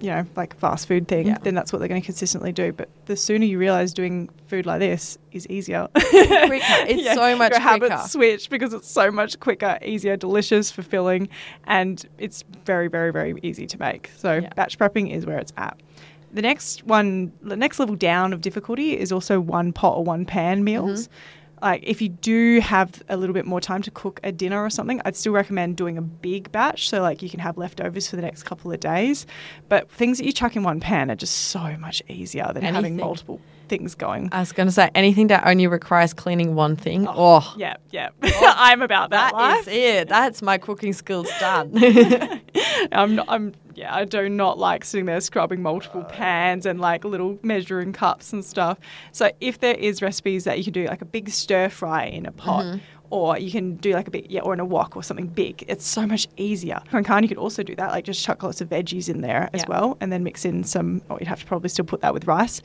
you 0.00 0.10
know, 0.10 0.26
like 0.36 0.56
fast 0.58 0.86
food 0.88 1.08
thing, 1.08 1.26
Yeah. 1.26 1.38
then 1.42 1.54
that's 1.54 1.72
what 1.72 1.78
they're 1.78 1.88
going 1.88 2.00
to 2.00 2.04
consistently 2.04 2.52
do. 2.52 2.72
But 2.72 2.88
the 3.06 3.16
sooner 3.16 3.44
you 3.44 3.58
realize 3.58 3.94
doing 3.94 4.28
food 4.46 4.66
like 4.66 4.80
this 4.80 5.18
is 5.32 5.46
easier, 5.48 5.88
Quicker. 5.94 6.04
It's 6.88 7.14
so 7.14 7.36
much 7.36 7.52
your 7.52 7.60
habits 7.60 8.12
switch 8.12 8.50
because 8.50 8.72
it's 8.74 8.88
so 8.90 9.10
much 9.10 9.40
quicker, 9.40 9.78
easier, 9.82 10.16
delicious, 10.16 10.70
fulfilling, 10.70 11.28
and 11.64 12.04
it's 12.18 12.44
very, 12.64 12.88
very, 12.88 13.12
very 13.12 13.34
easy 13.42 13.66
to 13.66 13.78
make. 13.78 14.10
So 14.16 14.34
Yeah. 14.38 14.50
batch 14.54 14.78
prepping 14.78 15.10
is 15.10 15.24
where 15.26 15.38
it's 15.38 15.52
at. 15.56 15.78
The 16.32 16.42
next 16.42 16.84
one, 16.84 17.32
the 17.42 17.56
next 17.56 17.78
level 17.78 17.94
down 17.96 18.32
of 18.34 18.42
difficulty 18.42 18.98
is 18.98 19.10
also 19.12 19.40
one 19.40 19.72
pot 19.72 19.96
or 19.96 20.04
one 20.04 20.26
pan 20.26 20.62
meals. 20.64 21.08
Mm-hmm. 21.08 21.12
Like 21.66 21.82
if 21.82 22.00
you 22.00 22.10
do 22.10 22.60
have 22.60 23.02
a 23.08 23.16
little 23.16 23.34
bit 23.34 23.44
more 23.44 23.60
time 23.60 23.82
to 23.82 23.90
cook 23.90 24.20
a 24.22 24.30
dinner 24.30 24.62
or 24.62 24.70
something, 24.70 25.02
I'd 25.04 25.16
still 25.16 25.32
recommend 25.32 25.76
doing 25.76 25.98
a 25.98 26.02
big 26.02 26.52
batch 26.52 26.88
so 26.88 27.02
like 27.02 27.22
you 27.22 27.28
can 27.28 27.40
have 27.40 27.58
leftovers 27.58 28.08
for 28.08 28.14
the 28.14 28.22
next 28.22 28.44
couple 28.44 28.70
of 28.70 28.78
days. 28.78 29.26
But 29.68 29.90
things 29.90 30.18
that 30.18 30.26
you 30.26 30.32
chuck 30.32 30.54
in 30.54 30.62
one 30.62 30.78
pan 30.78 31.10
are 31.10 31.16
just 31.16 31.36
so 31.48 31.76
much 31.78 32.04
easier 32.08 32.52
than 32.54 32.62
having 32.62 32.96
multiple 32.96 33.40
things 33.66 33.96
going. 33.96 34.28
I 34.30 34.38
was 34.38 34.52
going 34.52 34.68
to 34.68 34.72
say 34.72 34.92
anything 34.94 35.26
that 35.26 35.44
only 35.44 35.66
requires 35.66 36.14
cleaning 36.14 36.54
one 36.54 36.76
thing. 36.76 37.08
Oh, 37.08 37.42
oh. 37.42 37.54
Yeah, 37.56 37.74
yeah. 37.90 38.10
Oh. 38.22 38.54
I'm 38.56 38.80
about 38.80 39.10
that, 39.10 39.32
that 39.32 39.36
life. 39.36 39.60
is 39.62 39.66
it. 39.66 40.08
That's 40.08 40.42
my 40.42 40.58
cooking 40.58 40.92
skills 40.92 41.28
done. 41.40 41.72
I'm 42.92 43.16
not, 43.16 43.26
I'm 43.28 43.54
yeah, 43.76 43.94
I 43.94 44.06
do 44.06 44.28
not 44.28 44.58
like 44.58 44.84
sitting 44.84 45.04
there 45.04 45.20
scrubbing 45.20 45.60
multiple 45.60 46.02
pans 46.04 46.64
and 46.64 46.80
like 46.80 47.04
little 47.04 47.38
measuring 47.42 47.92
cups 47.92 48.32
and 48.32 48.42
stuff. 48.42 48.78
So 49.12 49.30
if 49.40 49.60
there 49.60 49.74
is 49.74 50.00
recipes 50.00 50.44
that 50.44 50.56
you 50.56 50.64
can 50.64 50.72
do 50.72 50.86
like 50.86 51.02
a 51.02 51.06
big 51.06 51.28
stir 51.28 51.68
fry 51.68 52.04
in 52.04 52.24
a 52.24 52.32
pot 52.32 52.64
mm-hmm. 52.64 52.78
Or 53.10 53.38
you 53.38 53.50
can 53.50 53.76
do 53.76 53.92
like 53.92 54.08
a 54.08 54.10
big 54.10 54.26
yeah, 54.30 54.40
or 54.40 54.52
in 54.54 54.60
a 54.60 54.64
wok 54.64 54.96
or 54.96 55.02
something 55.02 55.26
big, 55.26 55.64
it's 55.68 55.86
so 55.86 56.06
much 56.06 56.26
easier. 56.36 56.80
Con 56.90 57.22
you 57.22 57.28
could 57.28 57.38
also 57.38 57.62
do 57.62 57.74
that, 57.76 57.90
like 57.92 58.04
just 58.04 58.22
chuck 58.24 58.42
lots 58.42 58.60
of 58.60 58.68
veggies 58.68 59.08
in 59.08 59.20
there 59.20 59.48
as 59.52 59.62
Yeah. 59.62 59.68
well 59.68 59.96
and 60.00 60.12
then 60.12 60.22
mix 60.22 60.44
in 60.44 60.64
some 60.64 61.02
or 61.08 61.18
you'd 61.20 61.28
have 61.28 61.40
to 61.40 61.46
probably 61.46 61.68
still 61.68 61.84
put 61.84 62.00
that 62.00 62.12
with 62.14 62.26
rice. 62.26 62.60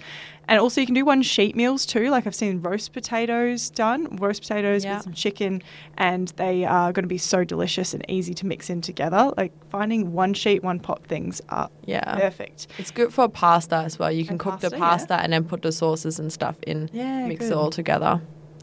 And 0.47 0.59
also 0.59 0.81
you 0.81 0.87
can 0.87 0.95
do 0.95 1.05
one 1.05 1.21
sheet 1.21 1.55
meals 1.55 1.85
too. 1.85 2.09
Like 2.09 2.25
I've 2.27 2.35
seen 2.35 2.61
roast 2.61 2.91
potatoes 2.93 3.69
done, 3.69 4.15
roast 4.17 4.41
potatoes 4.41 4.83
Yeah. 4.83 4.95
with 4.95 5.03
some 5.03 5.13
chicken 5.13 5.61
and 5.97 6.29
they 6.37 6.65
are 6.65 6.91
going 6.91 7.03
to 7.03 7.07
be 7.09 7.17
so 7.17 7.43
delicious 7.43 7.93
and 7.93 8.03
easy 8.09 8.33
to 8.33 8.45
mix 8.45 8.69
in 8.69 8.81
together. 8.81 9.31
Like 9.37 9.51
finding 9.69 10.11
one 10.13 10.33
sheet, 10.33 10.63
one 10.63 10.79
pot 10.79 11.05
things 11.05 11.41
are 11.49 11.69
yeah. 11.85 12.15
perfect. 12.19 12.67
It's 12.77 12.91
good 12.91 13.13
for 13.13 13.29
pasta 13.29 13.75
as 13.77 13.99
well. 13.99 14.11
You 14.11 14.23
can 14.23 14.31
And 14.33 14.39
cook 14.39 14.59
the 14.59 14.71
pasta, 14.71 15.13
yeah. 15.15 15.21
and 15.23 15.33
then 15.33 15.43
put 15.45 15.61
the 15.61 15.71
sauces 15.71 16.19
and 16.19 16.31
stuff 16.33 16.55
in. 16.67 16.89
Yeah, 16.91 17.27
mix 17.27 17.41
good. 17.45 17.51
it 17.51 17.55
all 17.57 17.69
together. 17.69 18.21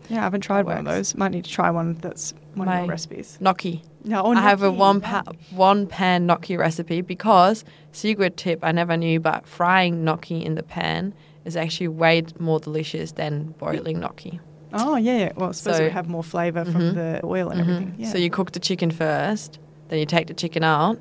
Yeah, 0.08 0.20
I 0.20 0.22
haven't 0.22 0.40
tried 0.42 0.64
one 0.66 0.78
of 0.78 0.84
those. 0.84 1.14
Might 1.16 1.32
need 1.32 1.44
to 1.44 1.50
try 1.50 1.70
one 1.70 1.94
that's 1.94 2.32
one 2.54 2.68
of 2.68 2.74
My- 2.74 2.80
your 2.80 2.88
recipes. 2.88 3.38
Gnocchi. 3.40 3.82
No, 4.04 4.22
oh, 4.22 4.32
I 4.32 4.40
have 4.40 4.62
a 4.62 4.66
gnocchi, 4.66 4.78
one 4.78 5.00
pa- 5.00 5.22
one 5.50 5.86
pan 5.86 6.24
gnocchi 6.26 6.56
recipe 6.56 7.00
because 7.02 7.64
secret 7.92 8.36
tip 8.36 8.60
I 8.62 8.72
never 8.72 8.96
knew, 8.96 9.20
but 9.20 9.46
frying 9.46 10.04
gnocchi 10.04 10.42
in 10.44 10.54
the 10.54 10.62
pan 10.62 11.12
is 11.44 11.56
actually 11.56 11.88
way 11.88 12.22
more 12.38 12.60
delicious 12.60 13.12
than 13.12 13.54
boiling 13.58 14.00
gnocchi. 14.00 14.40
Oh 14.72 14.96
yeah, 14.96 15.16
yeah. 15.18 15.32
Well, 15.36 15.48
I 15.50 15.52
suppose 15.52 15.76
So- 15.78 15.90
have 15.90 16.08
more 16.08 16.22
flavor 16.22 16.64
from 16.64 16.80
Mhm. 16.80 16.94
the 16.94 17.20
oil 17.24 17.48
and 17.50 17.60
Mhm. 17.60 17.62
everything. 17.64 17.94
Yeah. 17.98 18.08
So 18.12 18.18
you 18.18 18.30
cook 18.30 18.52
the 18.52 18.60
chicken 18.60 18.90
first, 18.90 19.58
then 19.88 19.98
you 19.98 20.06
take 20.06 20.26
the 20.28 20.34
chicken 20.34 20.62
out, 20.62 20.98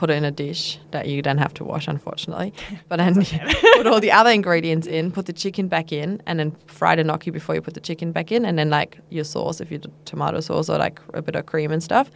put 0.00 0.08
it 0.08 0.14
in 0.14 0.24
a 0.24 0.30
dish 0.30 0.78
that 0.92 1.06
you 1.08 1.20
then 1.20 1.36
have 1.36 1.52
to 1.54 1.62
wash, 1.64 1.86
unfortunately. 1.86 2.52
But 2.88 2.96
then 2.96 3.14
put 3.76 3.86
all 3.86 4.00
the 4.00 4.10
other 4.10 4.30
ingredients 4.30 4.86
in, 4.86 5.12
put 5.12 5.26
the 5.26 5.32
chicken 5.34 5.68
back 5.68 5.92
in, 5.92 6.22
and 6.26 6.38
then 6.40 6.56
fry 6.66 6.96
the 6.96 7.04
gnocchi 7.04 7.30
before 7.30 7.54
you 7.54 7.60
put 7.60 7.74
the 7.74 7.80
chicken 7.88 8.10
back 8.10 8.32
in, 8.32 8.44
and 8.46 8.58
then 8.58 8.70
like 8.70 8.98
your 9.10 9.24
sauce, 9.24 9.60
if 9.60 9.70
you 9.70 9.78
do 9.78 9.90
tomato 10.06 10.40
sauce 10.40 10.70
or 10.70 10.78
like 10.78 10.98
a 11.12 11.20
bit 11.20 11.36
of 11.36 11.44
cream 11.44 11.70
and 11.70 11.82
stuff, 11.82 12.10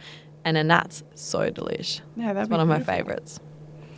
and 0.45 0.57
then 0.57 0.67
that's 0.67 1.03
so 1.13 1.39
delish. 1.51 2.01
yeah, 2.17 2.33
that'd 2.33 2.41
It's 2.43 2.49
one 2.49 2.59
of 2.59 2.67
my 2.67 2.79
favorites. 2.93 3.39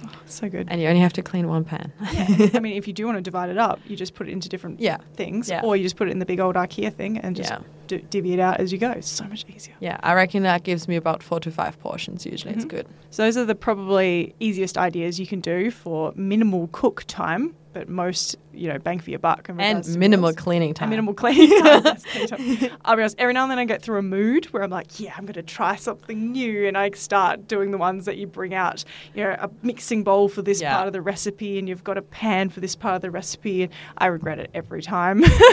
Oh, 0.06 0.12
so 0.26 0.50
good. 0.50 0.68
and 0.70 0.82
you 0.82 0.88
only 0.90 1.02
have 1.02 1.14
to 1.14 1.22
clean 1.22 1.48
one 1.48 1.64
pan. 1.64 1.92
Yeah. 2.14 2.50
I 2.56 2.60
mean, 2.60 2.76
if 2.78 2.88
you 2.88 2.94
do 2.94 3.06
want 3.06 3.18
to 3.18 3.22
divide 3.22 3.50
it 3.50 3.58
up, 3.58 3.80
you 3.88 3.96
just 3.96 4.14
put 4.16 4.28
it 4.28 4.32
into 4.32 4.48
different 4.50 4.80
Yeah. 4.82 4.98
things, 5.16 5.50
Yeah. 5.50 5.62
or 5.64 5.76
you 5.78 5.84
just 5.84 5.96
put 5.96 6.08
it 6.10 6.12
in 6.12 6.20
the 6.20 6.26
big 6.26 6.40
old 6.42 6.56
IKEA 6.56 6.92
thing 6.94 7.18
and 7.24 7.36
just 7.38 7.52
Yeah. 7.52 7.60
D- 7.88 8.04
divvy 8.10 8.34
it 8.34 8.40
out 8.40 8.60
as 8.60 8.72
you 8.72 8.78
go. 8.78 8.92
It's 8.92 9.10
so 9.10 9.24
much 9.26 9.46
easier. 9.54 9.76
yeah, 9.80 9.98
I 10.04 10.14
reckon 10.14 10.44
that 10.44 10.64
gives 10.64 10.88
me 10.88 10.96
about 10.96 11.24
four 11.24 11.40
to 11.42 11.52
five 11.52 11.80
portions. 11.80 12.26
Usually, 12.26 12.54
it's 12.54 12.66
Mhm. 12.66 12.70
good. 12.70 12.88
So 13.10 13.24
those 13.24 13.38
are 13.38 13.46
the 13.46 13.56
probably 13.56 14.36
easiest 14.40 14.78
ideas 14.78 15.20
you 15.20 15.28
can 15.28 15.40
do 15.40 15.72
for 15.72 16.14
minimal 16.16 16.70
cook 16.72 17.04
time, 17.08 17.56
but 17.78 17.88
most 17.88 18.36
you 18.54 18.68
know 18.68 18.80
bang 18.80 19.00
for 19.00 19.12
your 19.12 19.20
buck 19.20 19.48
And 19.50 19.88
minimal 19.98 20.34
cleaning 20.34 20.74
time. 20.74 20.86
And 20.86 20.90
minimal 20.92 21.14
cleaning 21.14 21.50
time. 21.62 21.84
Yes, 21.86 22.04
cleaning 22.06 22.58
time. 22.58 22.78
I'll 22.86 22.96
be 22.96 23.04
honest, 23.04 23.16
every 23.20 23.34
now 23.34 23.44
and 23.44 23.52
then 23.52 23.60
I 23.60 23.66
get 23.66 23.84
through 23.84 24.00
a 24.00 24.02
mood 24.02 24.46
where 24.46 24.64
I'm 24.64 24.72
like, 24.72 25.00
yeah, 25.00 25.14
I'm 25.16 25.26
going 25.26 25.36
to 25.36 25.44
try 25.44 25.76
something 25.76 26.32
new. 26.32 26.68
And 26.68 26.76
I 26.76 26.90
start 26.92 27.48
doing 27.48 27.70
the 27.70 27.78
ones 27.78 28.06
that 28.06 28.18
you 28.18 28.26
bring 28.26 28.56
out, 28.56 28.84
you 29.14 29.24
know, 29.24 29.36
a 29.40 29.48
mixing 29.62 30.04
bowl 30.04 30.28
for 30.28 30.42
this 30.42 30.60
Yeah. 30.60 30.74
part 30.76 30.88
of 30.88 30.94
the 30.94 31.02
recipe 31.02 31.60
and 31.60 31.70
you've 31.70 31.84
got 31.84 32.00
a 32.00 32.02
pan 32.02 32.50
for 32.50 32.60
this 32.62 32.76
part 32.76 32.96
of 32.96 33.02
the 33.04 33.12
recipe. 33.12 33.62
And 33.64 33.74
I 34.00 34.08
regret 34.08 34.40
it 34.40 34.50
every 34.56 34.82
time 34.82 35.22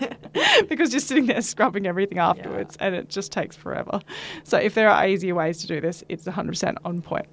because 0.68 0.92
you're 0.94 1.00
sitting 1.00 1.26
there 1.26 1.42
scrubbing 1.42 1.86
everything 1.86 2.16
afterwards 2.18 2.76
and 2.80 2.94
it 2.94 3.10
just 3.10 3.32
takes 3.32 3.54
forever. 3.54 4.00
So 4.44 4.56
if 4.56 4.72
there 4.74 4.88
are 4.88 5.06
easier 5.06 5.34
ways 5.34 5.58
to 5.58 5.66
do 5.66 5.82
this, 5.82 6.02
it's 6.08 6.24
100% 6.24 6.76
on 6.86 7.02
point. 7.02 7.26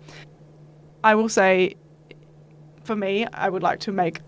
I 1.02 1.16
will 1.16 1.30
say, 1.30 1.76
for 2.84 2.96
me, 2.98 3.26
I 3.34 3.48
would 3.48 3.64
like 3.64 3.80
to 3.82 3.94
make 3.94 4.20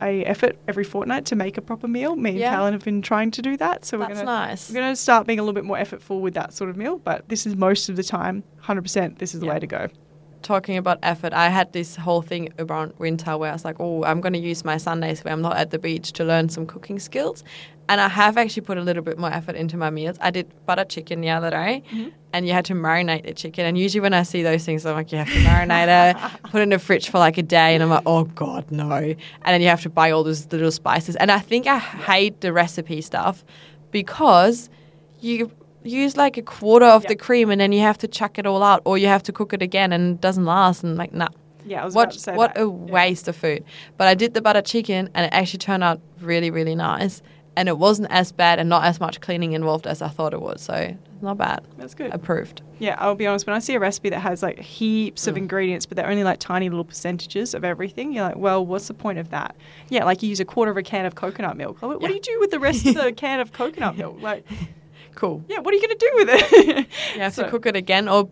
a 0.00 0.24
effort 0.24 0.56
every 0.68 0.84
fortnight 0.84 1.24
to 1.26 1.36
make 1.36 1.56
a 1.58 1.62
proper 1.62 1.88
meal. 1.88 2.16
Me 2.16 2.30
and 2.30 2.38
Yeah. 2.38 2.52
Callan 2.54 2.72
have 2.72 2.84
been 2.84 3.02
trying 3.02 3.30
to 3.32 3.42
do 3.42 3.56
that, 3.56 3.84
so 3.84 3.98
we're 3.98 4.08
gonna 4.08 4.24
nice. 4.24 4.68
we're 4.70 4.80
gonna 4.80 4.96
start 4.96 5.26
being 5.26 5.38
a 5.38 5.42
little 5.42 5.54
bit 5.54 5.64
more 5.64 5.76
effortful 5.78 6.20
with 6.20 6.34
that 6.34 6.52
sort 6.52 6.70
of 6.70 6.76
meal. 6.76 6.98
But 6.98 7.28
this 7.28 7.46
is 7.46 7.56
most 7.56 7.88
of 7.88 7.96
the 7.96 8.02
time, 8.02 8.44
hundred 8.60 8.82
percent. 8.82 9.18
This 9.18 9.34
is 9.34 9.40
the 9.40 9.46
Yeah. 9.46 9.52
way 9.54 9.60
to 9.60 9.66
go. 9.66 9.88
Talking 10.42 10.76
about 10.76 10.98
effort, 11.02 11.32
I 11.32 11.48
had 11.48 11.72
this 11.72 11.96
whole 11.96 12.22
thing 12.22 12.52
around 12.58 12.92
winter 12.98 13.36
where 13.38 13.50
I 13.50 13.52
was 13.52 13.64
like, 13.64 13.76
oh, 13.80 14.04
I'm 14.04 14.20
going 14.20 14.32
to 14.32 14.38
use 14.38 14.64
my 14.64 14.76
Sundays 14.76 15.24
where 15.24 15.32
I'm 15.32 15.42
not 15.42 15.56
at 15.56 15.70
the 15.70 15.78
beach 15.78 16.12
to 16.12 16.24
learn 16.24 16.48
some 16.48 16.66
cooking 16.66 16.98
skills. 16.98 17.44
And 17.88 18.00
I 18.00 18.08
have 18.08 18.36
actually 18.36 18.62
put 18.62 18.78
a 18.78 18.82
little 18.82 19.02
bit 19.02 19.18
more 19.18 19.30
effort 19.30 19.56
into 19.56 19.76
my 19.76 19.90
meals. 19.90 20.16
I 20.20 20.30
did 20.30 20.50
butter 20.66 20.84
chicken 20.84 21.20
the 21.20 21.30
other 21.30 21.50
day, 21.50 21.82
mm-hmm. 21.90 22.10
and 22.32 22.46
you 22.46 22.52
had 22.52 22.64
to 22.66 22.74
marinate 22.74 23.24
the 23.24 23.34
chicken. 23.34 23.66
And 23.66 23.76
usually 23.76 24.00
when 24.00 24.14
I 24.14 24.22
see 24.22 24.42
those 24.42 24.64
things, 24.64 24.86
I'm 24.86 24.94
like, 24.94 25.12
you 25.12 25.18
have 25.18 25.28
to 25.28 25.40
marinate 25.40 26.10
it, 26.10 26.42
put 26.50 26.60
it 26.60 26.62
in 26.62 26.68
the 26.70 26.78
fridge 26.78 27.10
for 27.10 27.18
like 27.18 27.38
a 27.38 27.42
day. 27.42 27.74
And 27.74 27.82
I'm 27.82 27.90
like, 27.90 28.04
oh, 28.06 28.24
God, 28.24 28.70
no. 28.70 28.90
And 28.92 29.16
then 29.44 29.60
you 29.60 29.68
have 29.68 29.82
to 29.82 29.90
buy 29.90 30.10
all 30.10 30.22
those 30.22 30.50
little 30.52 30.70
spices. 30.70 31.16
And 31.16 31.30
I 31.30 31.38
think 31.38 31.66
I 31.66 31.78
hate 31.78 32.40
the 32.40 32.52
recipe 32.52 33.00
stuff 33.00 33.44
because 33.90 34.70
you 35.20 35.50
use 35.84 36.16
like 36.16 36.36
a 36.36 36.42
quarter 36.42 36.86
of 36.86 37.06
the 37.06 37.16
cream 37.16 37.50
and 37.50 37.60
then 37.60 37.72
you 37.72 37.80
have 37.80 37.98
to 37.98 38.08
chuck 38.08 38.38
it 38.38 38.46
all 38.46 38.62
out 38.62 38.82
or 38.84 38.98
you 38.98 39.06
have 39.06 39.22
to 39.24 39.32
cook 39.32 39.52
it 39.52 39.62
again 39.62 39.92
and 39.92 40.14
it 40.16 40.20
doesn't 40.20 40.44
last 40.44 40.82
and 40.84 40.96
like 40.96 41.12
nah 41.12 41.28
Yeah, 41.64 41.82
I 41.82 41.84
was 41.84 41.94
what 41.94 42.02
about 42.04 42.12
to 42.14 42.18
say 42.20 42.36
what 42.36 42.54
that. 42.54 42.60
a 42.62 42.64
Yeah. 42.64 42.92
waste 42.92 43.28
of 43.28 43.36
food 43.36 43.64
but 43.96 44.06
i 44.06 44.14
did 44.14 44.34
the 44.34 44.40
butter 44.42 44.62
chicken 44.62 45.08
and 45.14 45.26
it 45.26 45.32
actually 45.32 45.58
turned 45.58 45.82
out 45.82 46.00
really 46.20 46.50
really 46.50 46.74
nice 46.76 47.20
and 47.56 47.68
it 47.68 47.76
wasn't 47.78 48.08
as 48.10 48.32
bad 48.32 48.58
and 48.58 48.68
not 48.68 48.84
as 48.84 48.98
much 49.00 49.20
cleaning 49.20 49.52
involved 49.52 49.86
as 49.86 50.02
i 50.02 50.08
thought 50.08 50.32
it 50.32 50.40
was 50.40 50.60
so 50.62 50.94
not 51.20 51.36
bad 51.38 51.60
That's 51.78 51.94
good. 51.94 52.12
approved 52.12 52.62
Yeah, 52.80 52.96
I'll 52.98 53.14
be 53.14 53.28
honest. 53.28 53.46
When 53.46 53.54
I 53.54 53.60
see 53.60 53.74
a 53.76 53.78
recipe 53.78 54.10
that 54.10 54.18
has 54.18 54.42
like 54.42 54.58
heaps 54.58 55.24
Mm. 55.24 55.28
of 55.28 55.36
ingredients, 55.36 55.86
but 55.86 55.94
they're 55.96 56.08
only 56.10 56.24
like 56.24 56.40
tiny 56.40 56.68
little 56.68 56.84
percentages 56.84 57.54
of 57.54 57.62
everything, 57.64 58.12
you're 58.12 58.24
like, 58.24 58.34
well, 58.34 58.66
what's 58.66 58.88
the 58.88 58.94
point 58.94 59.20
of 59.20 59.30
that? 59.30 59.54
Yeah, 59.88 60.04
like 60.04 60.20
you 60.24 60.28
use 60.28 60.40
a 60.40 60.44
quarter 60.44 60.72
of 60.72 60.76
a 60.76 60.82
can 60.82 61.06
of 61.06 61.14
coconut 61.14 61.56
milk. 61.56 61.80
Like, 61.80 61.90
What, 61.90 62.00
what 62.00 62.08
do 62.08 62.14
you 62.14 62.20
do 62.20 62.36
with 62.40 62.50
the 62.50 62.58
rest 62.58 62.84
of 62.86 62.94
the 62.96 63.12
can 63.24 63.38
of 63.38 63.52
coconut 63.52 63.96
milk? 63.96 64.20
Like, 64.20 64.44
cool 65.14 65.44
yeah, 65.48 65.58
what 65.58 65.72
are 65.72 65.76
you 65.76 65.82
going 65.86 65.98
to 65.98 66.06
do 66.06 66.10
with 66.16 66.28
it? 66.30 66.88
you 67.14 67.20
have 67.20 67.34
So- 67.34 67.44
to 67.44 67.50
cook 67.50 67.66
it 67.66 67.76
again 67.76 68.08
or 68.08 68.28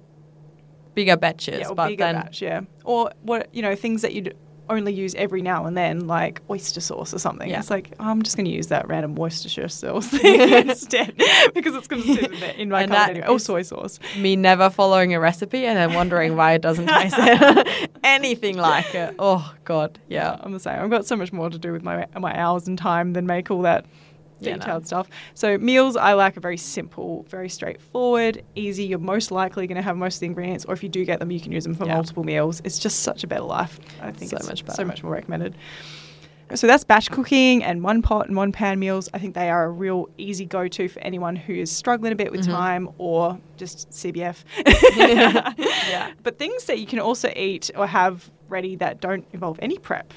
bigger 0.95 1.17
batches 1.17 1.61
Yeah, 1.61 1.69
or 1.69 1.75
but 1.75 1.89
bigger 1.89 2.05
then 2.05 2.15
batch, 2.17 2.43
yeah. 2.43 2.63
Or 2.85 3.11
what 3.23 3.49
you 3.55 3.63
know, 3.63 3.75
things 3.77 4.03
that 4.03 4.13
you'd 4.13 4.37
only 4.69 4.93
use 4.93 5.17
every 5.17 5.43
now 5.43 5.67
and 5.67 5.77
then, 5.77 6.07
like 6.07 6.41
oyster 6.49 6.81
sauce 6.81 7.13
or 7.13 7.19
something. 7.19 7.49
Yeah. 7.51 7.59
It's 7.59 7.71
like 7.71 7.93
oh, 7.99 8.05
I'm 8.09 8.23
just 8.23 8.37
going 8.37 8.45
to 8.45 8.53
use 8.53 8.69
that 8.69 8.87
random 8.87 9.17
Worcestershire 9.17 9.69
sauce 9.69 10.07
thing 10.21 10.41
instead 10.69 11.17
because 11.55 11.75
it's 11.75 11.89
going 11.89 12.03
to 12.03 12.15
sit 12.15 12.33
in, 12.33 12.43
in 12.61 12.69
my 12.69 12.83
And 12.83 12.91
cupboard 12.93 13.11
anyway. 13.17 13.27
Or 13.27 13.39
soy 13.41 13.63
sauce. 13.63 13.99
me 14.19 14.37
never 14.37 14.71
following 14.71 15.13
a 15.15 15.19
recipe 15.21 15.67
and 15.67 15.77
then 15.77 15.93
wondering 15.95 16.37
why 16.37 16.53
it 16.53 16.63
doesn't 16.63 16.87
taste 16.87 17.17
anything 18.05 18.57
like 18.59 18.95
it 18.95 19.15
oh 19.19 19.53
god 19.65 19.99
yeah 20.09 20.37
I'm 20.41 20.53
the 20.53 20.61
same. 20.61 20.79
I've 20.81 20.91
got 20.91 21.07
so 21.07 21.17
much 21.17 21.33
more 21.33 21.51
to 21.51 21.59
do 21.59 21.73
with 21.73 21.83
my 21.83 22.07
my 22.19 22.37
hours 22.39 22.69
and 22.69 22.79
time 22.79 23.13
than 23.13 23.27
make 23.27 23.51
all 23.51 23.63
that 23.63 23.87
Yeah, 24.41 24.53
no. 24.55 24.59
detailed 24.59 24.87
stuff. 24.87 25.09
So 25.35 25.59
meals 25.59 25.97
I 25.97 26.13
like 26.15 26.37
are 26.37 26.41
very 26.41 26.57
simple, 26.57 27.25
very 27.29 27.49
straightforward, 27.49 28.43
easy. 28.55 28.85
You're 28.85 28.99
most 28.99 29.31
likely 29.31 29.67
going 29.67 29.77
to 29.77 29.83
have 29.83 29.97
most 29.97 30.17
of 30.17 30.21
the 30.21 30.27
ingredients, 30.27 30.65
or 30.65 30.75
if 30.75 30.83
you 30.83 30.89
do 30.89 31.05
get 31.05 31.19
them, 31.21 31.31
you 31.31 31.41
can 31.41 31.53
use 31.53 31.65
them 31.65 31.75
for 31.75 31.87
Yeah. 31.87 31.95
multiple 31.95 32.25
meals. 32.25 32.61
It's 32.65 32.79
just 32.79 33.01
such 33.01 33.23
a 33.25 33.27
better 33.27 33.43
life. 33.45 33.79
I 34.01 34.11
think 34.13 34.31
So 34.31 34.37
it's 34.39 34.49
much 34.49 34.65
so 34.75 34.85
much 34.85 35.03
more 35.03 35.13
recommended. 35.13 35.55
So 36.57 36.67
that's 36.67 36.83
batch 36.83 37.13
cooking 37.13 37.63
and 37.63 37.85
one 37.85 38.03
pot 38.03 38.27
and 38.27 38.37
one 38.37 38.51
pan 38.51 38.81
meals. 38.81 39.09
I 39.15 39.19
think 39.21 39.37
they 39.37 39.51
are 39.51 39.67
a 39.67 39.71
real 39.71 40.09
easy 40.19 40.45
go 40.47 40.67
to 40.67 40.89
for 40.89 40.99
anyone 40.99 41.37
who 41.37 41.53
is 41.55 41.71
struggling 41.71 42.13
a 42.13 42.17
bit 42.17 42.33
with 42.33 42.41
Mhm. 42.41 42.51
time 42.51 42.89
or 42.99 43.39
just 43.57 43.89
CBF. 43.93 44.45
Yeah. 44.97 46.11
But 46.25 46.39
things 46.39 46.65
that 46.65 46.79
you 46.81 46.87
can 46.87 46.99
also 46.99 47.33
eat 47.37 47.71
or 47.77 47.87
have 47.87 48.29
ready 48.49 48.75
that 48.77 49.01
don't 49.01 49.25
involve 49.33 49.59
any 49.63 49.79
prep 49.79 50.13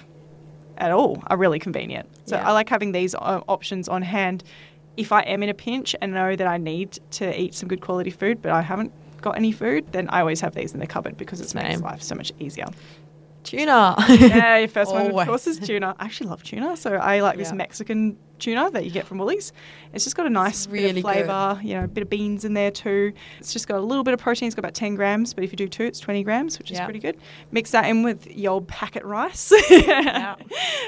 at 0.78 0.92
all 0.92 1.24
are 1.28 1.38
really 1.38 1.60
convenient. 1.60 2.10
So 2.26 2.36
Yeah. 2.36 2.48
I 2.48 2.52
like 2.52 2.70
having 2.70 2.92
these 2.92 3.16
uh, 3.16 3.42
options 3.48 3.88
on 3.88 4.02
hand 4.02 4.44
if 4.98 5.12
I 5.12 5.22
am 5.22 5.42
in 5.44 5.50
a 5.50 5.54
pinch 5.54 5.96
and 6.02 6.14
know 6.14 6.36
that 6.36 6.48
I 6.48 6.58
need 6.58 7.00
to 7.12 7.40
eat 7.40 7.56
some 7.56 7.68
good 7.68 7.82
quality 7.82 8.12
food, 8.12 8.42
but 8.42 8.52
I 8.52 8.62
haven't 8.62 8.92
got 9.22 9.38
any 9.38 9.52
food, 9.52 9.86
then 9.92 10.08
I 10.10 10.20
always 10.20 10.42
have 10.42 10.54
these 10.54 10.74
in 10.74 10.80
the 10.80 10.88
cupboard 10.88 11.18
because 11.18 11.42
it 11.42 11.56
makes 11.56 11.82
life 11.82 12.02
so 12.04 12.16
much 12.16 12.32
easier. 12.40 12.68
Tuna 13.58 13.96
yeah, 14.10 14.58
your 14.58 14.68
first 14.68 14.92
one, 14.92 15.08
of 15.12 15.28
course, 15.28 15.48
is 15.48 15.60
tuna. 15.60 15.96
I 16.00 16.06
actually 16.06 16.30
love 16.30 16.44
tuna, 16.44 16.76
so 16.78 16.94
I 16.96 17.22
like 17.22 17.38
this 17.38 17.50
Yeah. 17.50 17.56
Mexican 17.56 18.18
tuna 18.40 18.70
that 18.72 18.84
you 18.84 18.92
get 18.92 19.06
from 19.08 19.20
Woolies. 19.20 19.54
It's 19.94 20.04
just 20.04 20.18
got 20.18 20.26
a 20.26 20.30
nice 20.30 20.68
really 20.68 20.88
bit 20.88 20.98
of 20.98 21.02
flavour, 21.04 21.60
you 21.64 21.76
know, 21.76 21.84
a 21.86 21.88
bit 21.88 22.02
of 22.02 22.10
beans 22.10 22.44
in 22.44 22.54
there 22.56 22.72
too. 22.72 23.14
It's 23.40 23.54
just 23.54 23.68
got 23.68 23.78
a 23.78 23.82
little 23.82 24.04
bit 24.04 24.14
of 24.14 24.20
protein. 24.20 24.48
It's 24.48 24.56
got 24.56 24.62
about 24.62 24.74
10 24.74 24.96
grams, 24.96 25.34
but 25.34 25.44
if 25.44 25.52
you 25.52 25.56
do 25.56 25.68
two, 25.68 25.84
it's 25.84 26.00
20 26.00 26.24
grams, 26.24 26.58
which 26.60 26.72
is 26.72 26.78
Yeah. 26.80 26.84
pretty 26.86 27.00
good. 27.00 27.18
Mix 27.52 27.72
that 27.72 27.86
in 27.86 28.04
with 28.04 28.28
your 28.28 28.54
old 28.54 28.68
packet 28.68 29.06
rice. 29.06 29.54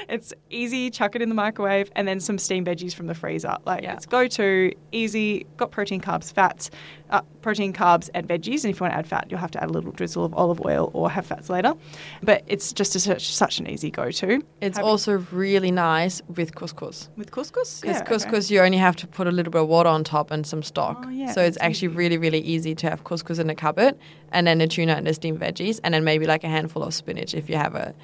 It's 0.08 0.32
easy, 0.50 0.88
chuck 0.90 1.16
it 1.16 1.22
in 1.22 1.28
the 1.28 1.34
microwave, 1.34 1.90
and 1.96 2.06
then 2.06 2.20
some 2.20 2.38
steamed 2.38 2.66
veggies 2.68 2.94
from 2.94 3.06
the 3.08 3.14
freezer. 3.14 3.56
Like, 3.64 3.82
Yeah. 3.82 3.94
it's 3.94 4.06
go 4.06 4.28
to, 4.28 4.72
easy, 4.92 5.46
got 5.56 5.70
protein, 5.72 6.00
carbs, 6.00 6.32
fats, 6.32 6.70
uh, 7.10 7.22
protein, 7.42 7.72
carbs, 7.72 8.08
and 8.14 8.28
veggies. 8.28 8.62
And 8.64 8.70
if 8.72 8.78
you 8.78 8.84
want 8.84 8.92
to 8.92 8.98
add 8.98 9.06
fat, 9.06 9.26
you'll 9.30 9.40
have 9.40 9.50
to 9.52 9.62
add 9.62 9.68
a 9.70 9.72
little 9.72 9.90
drizzle 9.92 10.24
of 10.24 10.32
olive 10.34 10.60
oil 10.64 10.90
or 10.92 11.10
have 11.10 11.26
fats 11.26 11.50
later. 11.50 11.74
But 12.22 12.44
it's 12.56 12.72
just 12.72 12.96
a, 12.96 13.00
such, 13.00 13.28
such 13.34 13.58
an 13.58 13.68
easy 13.68 13.90
go 13.90 14.10
to. 14.10 14.42
It's 14.62 14.78
also 14.78 15.18
really 15.30 15.70
nice 15.70 16.22
with 16.34 16.54
couscous. 16.54 17.10
With 17.16 17.30
couscous? 17.30 17.82
Because 17.82 17.96
Yeah, 17.96 17.98
okay. 17.98 18.14
couscous, 18.14 18.50
you 18.50 18.60
only 18.60 18.78
have 18.78 18.96
to 18.96 19.06
put 19.06 19.26
a 19.26 19.30
little 19.30 19.50
bit 19.50 19.60
of 19.60 19.68
water 19.68 19.90
on 19.90 20.04
top 20.04 20.30
and 20.30 20.46
some 20.46 20.62
stock. 20.62 21.04
Oh, 21.06 21.10
yeah, 21.10 21.32
so 21.32 21.42
it's 21.42 21.58
actually 21.60 21.88
easy. 21.88 21.98
really, 21.98 22.16
really 22.16 22.40
easy 22.40 22.74
to 22.74 22.88
have 22.88 23.04
couscous 23.04 23.38
in 23.38 23.46
the 23.46 23.54
cupboard, 23.54 23.94
and 24.32 24.46
then 24.46 24.56
the 24.56 24.66
tuna 24.66 24.94
and 24.94 25.06
the 25.06 25.12
steamed 25.12 25.38
veggies, 25.38 25.80
and 25.84 25.92
then 25.92 26.02
maybe 26.02 26.26
like 26.26 26.44
a 26.44 26.48
handful 26.48 26.82
of 26.82 26.94
spinach 26.94 27.34
if 27.34 27.50
you 27.50 27.56
have 27.56 27.74
it. 27.74 27.94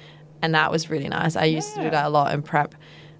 And 0.43 0.53
that 0.53 0.71
was 0.71 0.91
really 0.91 1.07
nice. 1.07 1.35
I 1.35 1.45
used 1.45 1.73
to 1.73 1.81
do 1.81 1.89
that 1.89 2.05
a 2.05 2.09
lot 2.09 2.31
in 2.31 2.43
prep 2.43 2.75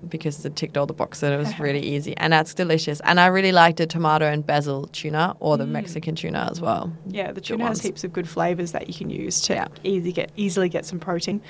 because 0.10 0.46
it 0.46 0.56
ticked 0.56 0.78
all 0.78 0.86
the 0.86 0.94
boxes. 0.94 1.32
It 1.32 1.38
was 1.38 1.60
really 1.60 1.80
easy, 1.82 2.16
and 2.18 2.34
that's 2.34 2.54
delicious. 2.54 3.00
And 3.06 3.20
I 3.20 3.28
really 3.28 3.52
liked 3.52 3.78
the 3.78 3.88
tomato 3.88 4.26
and 4.26 4.46
basil 4.46 4.88
tuna 4.88 5.36
or 5.40 5.58
the 5.58 5.66
Mexican 5.66 6.16
tuna 6.16 6.48
as 6.52 6.62
well. 6.62 6.92
Yeah, 7.08 7.32
the 7.32 7.42
tuna 7.42 7.66
has 7.68 7.82
heaps 7.82 8.04
of 8.04 8.14
good 8.14 8.28
flavors 8.28 8.72
that 8.72 8.88
you 8.88 8.94
can 8.94 9.10
use 9.10 9.42
to 9.42 9.54
Yeah. 9.54 9.68
easy 9.84 10.12
get 10.12 10.32
easily 10.36 10.70
get 10.70 10.86
some 10.86 11.00
protein, 11.00 11.42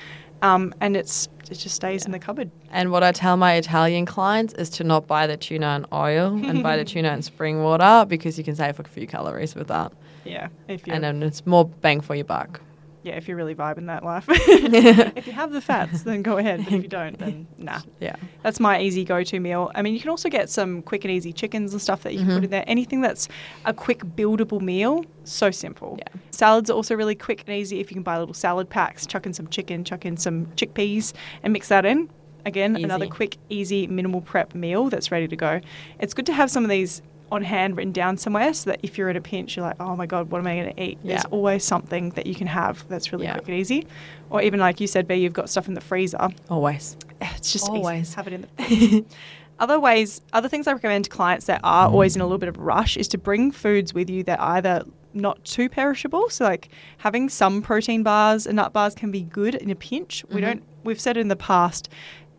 um, 0.42 0.72
and 0.80 0.96
it's 0.96 1.28
it 1.50 1.56
just 1.58 1.74
stays 1.74 2.06
in 2.06 2.12
the 2.12 2.18
cupboard. 2.18 2.50
And 2.70 2.90
what 2.90 3.02
I 3.02 3.12
tell 3.12 3.36
my 3.36 3.54
Italian 3.54 4.06
clients 4.06 4.54
is 4.54 4.70
to 4.70 4.84
not 4.84 5.06
buy 5.06 5.26
the 5.26 5.36
tuna 5.36 5.76
in 5.76 5.86
oil 5.92 6.40
and 6.46 6.62
buy 6.62 6.76
the 6.76 6.84
tuna 6.92 7.12
in 7.12 7.22
spring 7.22 7.62
water 7.62 8.06
because 8.08 8.38
you 8.38 8.44
can 8.44 8.56
save 8.56 8.80
a 8.80 8.84
few 8.84 9.06
calories 9.06 9.54
with 9.54 9.68
that. 9.68 9.92
Yeah, 10.24 10.48
if 10.68 10.86
you 10.86 10.94
And 10.94 11.04
then 11.04 11.22
it's 11.22 11.44
more 11.44 11.66
bang 11.66 12.00
for 12.00 12.14
your 12.14 12.24
buck. 12.24 12.60
Yeah 13.04 13.14
if 13.14 13.28
you're 13.28 13.36
really 13.36 13.54
vibing 13.54 13.86
that 13.86 14.02
life. 14.04 14.24
if 14.28 15.26
you 15.26 15.32
have 15.32 15.52
the 15.52 15.60
fats, 15.70 16.02
then 16.02 16.22
go 16.22 16.38
ahead. 16.38 16.64
But 16.64 16.72
if 16.72 16.82
you 16.82 16.88
don't, 16.88 17.16
then 17.18 17.46
nah. 17.58 17.80
Yeah. 18.00 18.16
That's 18.42 18.58
my 18.58 18.80
easy 18.80 19.04
go-to 19.04 19.38
meal. 19.38 19.70
I 19.74 19.82
mean, 19.82 19.94
you 19.94 20.00
can 20.00 20.10
also 20.10 20.28
get 20.28 20.50
some 20.50 20.82
quick 20.82 21.04
and 21.04 21.12
easy 21.12 21.32
chickens 21.32 21.72
and 21.72 21.80
stuff 21.80 22.02
that 22.02 22.14
you 22.14 22.20
can 22.20 22.28
Mhm. 22.28 22.34
put 22.34 22.44
in 22.44 22.50
there. 22.50 22.64
Anything 22.66 23.00
that's 23.02 23.28
a 23.64 23.72
quick 23.72 24.00
buildable 24.16 24.60
meal, 24.60 25.04
so 25.24 25.50
simple. 25.50 25.96
Yeah. 25.98 26.20
Salads 26.32 26.68
are 26.70 26.74
also 26.74 26.94
really 26.96 27.14
quick 27.14 27.44
and 27.46 27.54
easy. 27.56 27.78
If 27.80 27.90
you 27.90 27.94
can 27.94 28.02
buy 28.02 28.18
little 28.18 28.34
salad 28.34 28.68
packs, 28.68 29.06
chuck 29.06 29.26
in 29.26 29.32
some 29.32 29.46
chicken, 29.48 29.84
chuck 29.84 30.04
in 30.04 30.16
some 30.16 30.46
chickpeas, 30.56 31.12
and 31.42 31.52
mix 31.52 31.68
that 31.68 31.84
in. 31.86 32.08
Again, 32.46 32.76
another 32.76 33.06
quick, 33.06 33.38
easy, 33.48 33.86
minimal 33.86 34.20
prep 34.20 34.54
meal 34.54 34.90
that's 34.90 35.10
ready 35.10 35.26
to 35.28 35.36
go. 35.36 35.60
It's 35.98 36.12
good 36.12 36.26
to 36.26 36.32
have 36.34 36.50
some 36.50 36.62
of 36.64 36.68
these 36.70 37.00
on 37.32 37.42
hand 37.42 37.76
written 37.76 37.92
down 37.92 38.16
somewhere 38.16 38.52
so 38.54 38.70
that 38.70 38.80
if 38.82 38.96
you're 38.98 39.08
in 39.10 39.16
a 39.16 39.20
pinch, 39.20 39.56
you're 39.56 39.64
like, 39.66 39.76
oh 39.80 39.96
my 39.96 40.06
God, 40.06 40.30
what 40.30 40.38
am 40.38 40.46
I 40.46 40.54
going 40.56 40.74
to 40.74 40.82
eat? 40.82 40.98
There's 41.02 41.24
always 41.26 41.64
something 41.64 42.10
that 42.10 42.26
you 42.26 42.34
can 42.34 42.46
have 42.46 42.86
that's 42.88 43.12
really 43.12 43.24
Yeah. 43.24 43.34
quick 43.34 43.48
and 43.48 43.56
easy. 43.58 43.86
Or 44.30 44.42
even 44.42 44.60
like 44.60 44.80
you 44.80 44.86
said, 44.86 45.08
B, 45.08 45.14
you've 45.16 45.32
got 45.32 45.48
stuff 45.50 45.66
in 45.68 45.74
the 45.74 45.80
freezer. 45.80 46.28
Always. 46.50 46.96
It's 47.36 47.52
just 47.52 47.68
Always. 47.68 48.08
easy. 48.08 48.16
Have 48.16 48.26
it 48.26 48.32
in 48.34 48.46
the 48.56 49.04
Other 49.60 49.78
ways, 49.78 50.20
other 50.32 50.48
things 50.48 50.66
I 50.66 50.72
recommend 50.72 51.04
to 51.04 51.10
clients 51.10 51.46
that 51.46 51.60
are 51.62 51.88
always 51.88 52.16
in 52.16 52.20
a 52.22 52.24
little 52.24 52.38
bit 52.38 52.48
of 52.48 52.56
a 52.58 52.60
rush 52.60 52.96
is 52.96 53.06
to 53.08 53.18
bring 53.18 53.52
foods 53.52 53.94
with 53.94 54.10
you 54.10 54.24
that 54.24 54.40
either 54.40 54.82
not 55.12 55.42
too 55.44 55.68
perishable. 55.68 56.28
So 56.28 56.44
like 56.44 56.68
having 56.98 57.28
some 57.28 57.62
protein 57.62 58.02
bars 58.02 58.48
and 58.48 58.56
nut 58.56 58.72
bars 58.72 58.96
can 58.96 59.12
be 59.12 59.22
good 59.22 59.54
in 59.54 59.70
a 59.70 59.76
pinch. 59.76 60.24
We 60.28 60.40
Mhm. 60.40 60.44
don't. 60.44 60.62
We've 60.82 61.00
said 61.00 61.16
in 61.16 61.28
the 61.28 61.36
past 61.36 61.88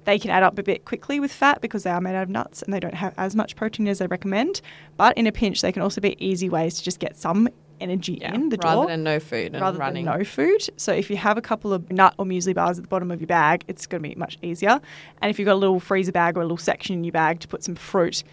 they 0.05 0.17
can 0.17 0.31
add 0.31 0.43
up 0.43 0.57
a 0.57 0.63
bit 0.63 0.85
quickly 0.85 1.19
with 1.19 1.31
fat 1.33 1.61
because 1.61 1.83
they 1.83 1.89
are 1.89 1.99
made 2.01 2.15
out 2.15 2.23
of 2.23 2.29
nuts 2.29 2.61
and 2.61 2.73
they 2.73 2.79
don't 2.79 2.93
have 2.93 3.13
as 3.17 3.35
much 3.35 3.55
protein 3.55 3.87
as 3.87 3.99
they 3.99 4.07
recommend. 4.07 4.61
But 4.97 5.17
in 5.17 5.27
a 5.27 5.31
pinch, 5.31 5.61
they 5.61 5.71
can 5.71 5.81
also 5.81 5.99
be 6.01 6.15
easy 6.25 6.47
ways 6.49 6.75
to 6.75 6.83
just 6.83 6.99
get 6.99 7.17
some 7.17 7.49
energy 7.81 8.19
Yeah, 8.21 8.33
in 8.33 8.47
the 8.49 8.57
rather 8.63 8.75
door 8.83 8.87
than 8.87 9.03
no 9.03 9.19
food 9.19 9.51
and 9.53 9.61
rather 9.61 9.77
running. 9.77 10.05
than 10.05 10.19
no 10.19 10.23
food. 10.23 10.65
So 10.77 10.93
if 10.93 11.09
you 11.09 11.17
have 11.17 11.37
a 11.37 11.41
couple 11.41 11.73
of 11.73 11.91
nut 11.91 12.13
or 12.17 12.23
muesli 12.25 12.53
bars 12.55 12.77
at 12.77 12.83
the 12.85 12.87
bottom 12.87 13.11
of 13.11 13.19
your 13.19 13.27
bag, 13.27 13.65
it's 13.67 13.85
going 13.85 14.01
to 14.01 14.07
be 14.09 14.15
much 14.15 14.37
easier. 14.41 14.79
And 15.21 15.29
if 15.29 15.37
you've 15.37 15.45
got 15.45 15.53
a 15.55 15.55
little 15.55 15.79
freezer 15.81 16.13
bag 16.13 16.37
or 16.37 16.41
a 16.41 16.43
little 16.45 16.55
section 16.57 16.95
in 16.95 17.03
your 17.03 17.11
bag 17.11 17.41
to 17.41 17.47
put 17.49 17.63
some 17.63 17.75
fruit, 17.75 18.23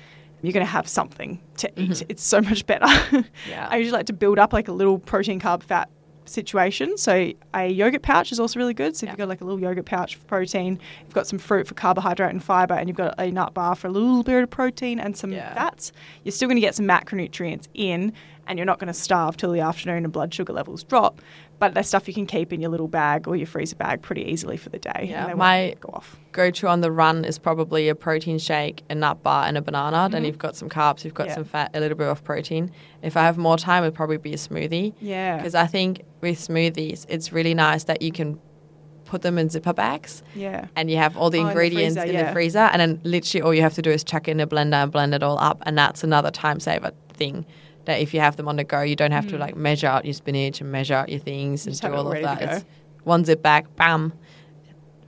you're 0.42 0.52
going 0.52 0.64
to 0.64 0.70
have 0.70 0.86
something 0.86 1.40
to 1.56 1.68
eat. 1.80 1.90
Mhm. 1.90 2.06
It's 2.08 2.22
so 2.24 2.40
much 2.40 2.66
better. 2.66 2.86
Yeah. 3.48 3.66
I 3.70 3.78
usually 3.78 3.96
like 3.96 4.06
to 4.06 4.12
build 4.12 4.38
up 4.38 4.52
like 4.52 4.68
a 4.68 4.72
little 4.72 4.98
protein, 4.98 5.40
carb, 5.40 5.62
fat 5.64 5.88
situation. 6.24 6.96
So 6.96 7.32
a 7.54 7.68
yogurt 7.68 8.02
pouch 8.02 8.32
is 8.32 8.40
also 8.40 8.58
really 8.58 8.74
good. 8.74 8.96
So 8.96 9.04
if 9.04 9.08
Yeah. 9.08 9.12
you've 9.12 9.18
got 9.18 9.28
like 9.28 9.40
a 9.40 9.44
little 9.44 9.60
yogurt 9.60 9.86
pouch 9.86 10.16
for 10.16 10.24
protein, 10.26 10.78
you've 11.04 11.14
got 11.14 11.26
some 11.26 11.38
fruit 11.38 11.66
for 11.66 11.74
carbohydrate 11.74 12.30
and 12.30 12.42
fiber, 12.42 12.74
and 12.74 12.88
you've 12.88 12.96
got 12.96 13.14
a 13.18 13.30
nut 13.30 13.54
bar 13.54 13.74
for 13.74 13.88
a 13.88 13.90
little 13.90 14.22
bit 14.22 14.42
of 14.42 14.50
protein 14.50 14.98
and 14.98 15.16
some 15.16 15.32
Yeah. 15.32 15.54
fats, 15.54 15.92
you're 16.24 16.32
still 16.32 16.48
going 16.48 16.56
to 16.56 16.60
get 16.60 16.74
some 16.74 16.86
macronutrients 16.86 17.68
in, 17.74 18.12
and 18.46 18.58
you're 18.58 18.66
not 18.66 18.78
going 18.78 18.88
to 18.88 18.94
starve 18.94 19.36
till 19.36 19.52
the 19.52 19.60
afternoon 19.60 20.04
and 20.04 20.12
blood 20.12 20.32
sugar 20.34 20.52
levels 20.52 20.82
drop. 20.84 21.20
But 21.62 21.74
that's 21.74 21.86
stuff 21.86 22.08
you 22.08 22.14
can 22.14 22.26
keep 22.26 22.52
in 22.52 22.60
your 22.60 22.72
little 22.72 22.88
bag 22.88 23.28
or 23.28 23.36
your 23.36 23.46
freezer 23.46 23.76
bag 23.76 24.02
pretty 24.02 24.22
easily 24.22 24.56
for 24.56 24.68
the 24.68 24.80
day. 24.80 25.06
Yeah, 25.08 25.32
my- 25.34 25.76
go 25.78 25.90
off. 25.94 26.18
Go 26.32 26.50
to 26.50 26.66
on 26.66 26.80
the 26.80 26.90
run 26.90 27.24
is 27.24 27.38
probably 27.38 27.88
a 27.88 27.94
protein 27.94 28.40
shake, 28.40 28.82
a 28.90 28.96
nut 28.96 29.22
bar, 29.22 29.46
and 29.46 29.56
a 29.56 29.62
banana. 29.62 30.08
Then 30.10 30.24
Mhm. 30.24 30.26
you've 30.26 30.38
got 30.38 30.56
some 30.56 30.68
carbs, 30.68 31.04
you've 31.04 31.14
got 31.14 31.28
Yeah. 31.28 31.34
some 31.36 31.44
fat, 31.44 31.70
a 31.72 31.78
little 31.78 31.96
bit 31.96 32.08
of 32.08 32.24
protein. 32.24 32.72
If 33.00 33.16
I 33.16 33.22
have 33.22 33.38
more 33.38 33.56
time, 33.56 33.84
it'd 33.84 33.94
probably 33.94 34.16
be 34.16 34.32
a 34.32 34.36
smoothie. 34.36 34.94
Yeah. 35.00 35.36
Because 35.36 35.54
I 35.54 35.66
think 35.68 36.02
with 36.20 36.36
smoothies, 36.36 37.06
it's 37.08 37.32
really 37.32 37.54
nice 37.54 37.84
that 37.84 38.02
you 38.02 38.10
can 38.10 38.40
put 39.04 39.22
them 39.22 39.38
in 39.38 39.48
zipper 39.48 39.72
bags 39.72 40.24
Yeah. 40.34 40.64
and 40.74 40.90
you 40.90 40.96
have 40.96 41.16
all 41.16 41.30
the 41.30 41.38
Oh, 41.38 41.42
in 41.42 41.46
the 41.46 41.50
ingredients 41.52 41.94
freezer, 41.96 42.08
in 42.08 42.14
yeah. 42.16 42.26
the 42.26 42.32
freezer, 42.32 42.68
and 42.72 42.80
then 42.80 43.00
literally 43.04 43.40
all 43.42 43.54
you 43.54 43.62
have 43.62 43.74
to 43.74 43.82
do 43.82 43.90
is 43.92 44.02
chuck 44.02 44.26
it 44.26 44.32
in 44.32 44.40
a 44.40 44.48
blender 44.48 44.82
and 44.82 44.90
blend 44.90 45.14
it 45.14 45.22
all 45.22 45.38
up, 45.38 45.62
and 45.64 45.78
that's 45.78 46.02
another 46.02 46.32
time 46.32 46.58
saver 46.58 46.90
thing. 47.12 47.46
That 47.86 48.00
if 48.00 48.14
you 48.14 48.20
have 48.20 48.36
them 48.36 48.46
on 48.48 48.56
the 48.56 48.64
go, 48.64 48.82
you 48.82 48.94
don't 48.96 49.10
have 49.12 49.26
to 49.28 49.36
Mm. 49.36 49.40
like 49.40 49.56
measure 49.56 49.86
out 49.88 50.04
your 50.04 50.14
spinach 50.14 50.60
and 50.60 50.70
measure 50.70 50.94
out 50.94 51.08
your 51.08 51.18
things 51.20 51.66
and 51.66 51.78
do 51.80 51.92
all 51.94 52.12
of 52.12 52.22
that. 52.22 52.42
It's 52.42 52.64
one 53.04 53.24
zip 53.24 53.42
bag, 53.42 53.66
bam, 53.76 54.12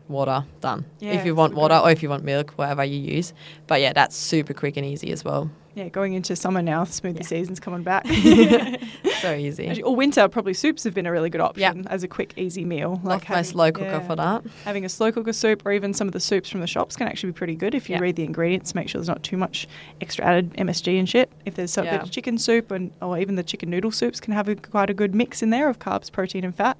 water 0.08 0.44
done. 0.60 0.84
Yeah, 1.00 1.12
if 1.12 1.24
you 1.24 1.34
want 1.34 1.54
water 1.54 1.76
good. 1.76 1.84
or 1.86 1.90
if 1.90 2.02
you 2.02 2.08
want 2.10 2.24
milk, 2.24 2.50
whatever 2.56 2.84
you 2.84 2.98
use. 2.98 3.32
But 3.66 3.80
yeah, 3.80 3.92
that's 3.92 4.16
super 4.16 4.52
quick 4.54 4.76
and 4.76 4.84
easy 4.84 5.12
as 5.12 5.24
well. 5.24 5.50
Yeah, 5.74 5.88
going 5.88 6.12
into 6.14 6.36
summer 6.36 6.62
now, 6.62 6.84
smoothie 6.84 7.16
Yeah. 7.20 7.26
season's 7.26 7.58
coming 7.60 7.82
back. 7.82 8.06
So 9.20 9.32
easy. 9.34 9.82
Or 9.82 9.96
winter, 9.96 10.28
probably 10.28 10.52
soups 10.52 10.84
have 10.84 10.92
been 10.92 11.06
a 11.06 11.10
really 11.10 11.30
good 11.30 11.40
option 11.40 11.86
as 11.88 12.02
a 12.02 12.08
quick, 12.08 12.34
easy 12.36 12.62
meal. 12.62 13.00
Love 13.04 13.22
my 13.22 13.24
having- 13.36 13.44
slow 13.44 13.72
cooker 13.72 13.86
yeah. 13.86 14.06
for 14.06 14.14
that. 14.16 14.42
Having 14.66 14.84
a 14.84 14.88
slow 14.90 15.10
cooker 15.10 15.32
soup 15.32 15.64
or 15.64 15.72
even 15.72 15.94
some 15.94 16.06
of 16.06 16.12
the 16.12 16.20
soups 16.20 16.50
from 16.50 16.60
the 16.60 16.66
shops 16.66 16.94
can 16.94 17.08
actually 17.08 17.30
be 17.32 17.36
pretty 17.38 17.54
good 17.54 17.74
if 17.74 17.88
you 17.88 17.94
Yeah. 17.96 18.02
read 18.02 18.16
the 18.16 18.24
ingredients, 18.24 18.74
make 18.74 18.86
sure 18.90 18.98
there's 19.00 19.08
not 19.08 19.22
too 19.22 19.38
much 19.38 19.66
extra 20.02 20.26
added 20.26 20.52
MSG 20.58 20.98
and 20.98 21.08
shit. 21.08 21.32
If 21.46 21.54
there's 21.54 21.70
some 21.70 21.84
bit 21.86 21.94
Yeah. 21.94 22.02
of 22.02 22.10
chicken 22.10 22.36
soup 22.36 22.70
and 22.70 22.90
or 23.00 23.18
even 23.18 23.36
the 23.36 23.42
chicken 23.42 23.70
noodle 23.70 23.92
soups 23.92 24.20
can 24.20 24.34
have 24.34 24.46
a, 24.48 24.56
quite 24.56 24.90
a 24.90 24.94
good 24.94 25.14
mix 25.14 25.42
in 25.42 25.48
there 25.48 25.70
of 25.70 25.78
carbs, 25.78 26.12
protein 26.12 26.44
and 26.44 26.54
fat. 26.54 26.76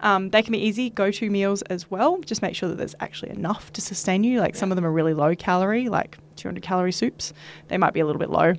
Um, 0.00 0.30
they 0.30 0.42
can 0.42 0.52
be 0.52 0.58
easy 0.58 0.90
go-to 0.90 1.30
meals 1.30 1.62
as 1.62 1.90
well. 1.90 2.18
Just 2.20 2.42
make 2.42 2.54
sure 2.54 2.68
that 2.68 2.76
there's 2.76 2.94
actually 3.00 3.30
enough 3.30 3.72
to 3.72 3.80
sustain 3.80 4.24
you. 4.24 4.40
Like 4.40 4.54
some 4.56 4.70
of 4.70 4.76
them 4.76 4.84
are 4.84 4.92
really 4.92 5.14
low 5.14 5.34
calorie, 5.34 5.88
like 5.88 6.18
200 6.36 6.62
calorie 6.62 6.92
soups. 6.92 7.32
They 7.68 7.78
might 7.78 7.94
be 7.94 8.00
a 8.00 8.06
little 8.06 8.20
bit 8.20 8.30
low, 8.30 8.54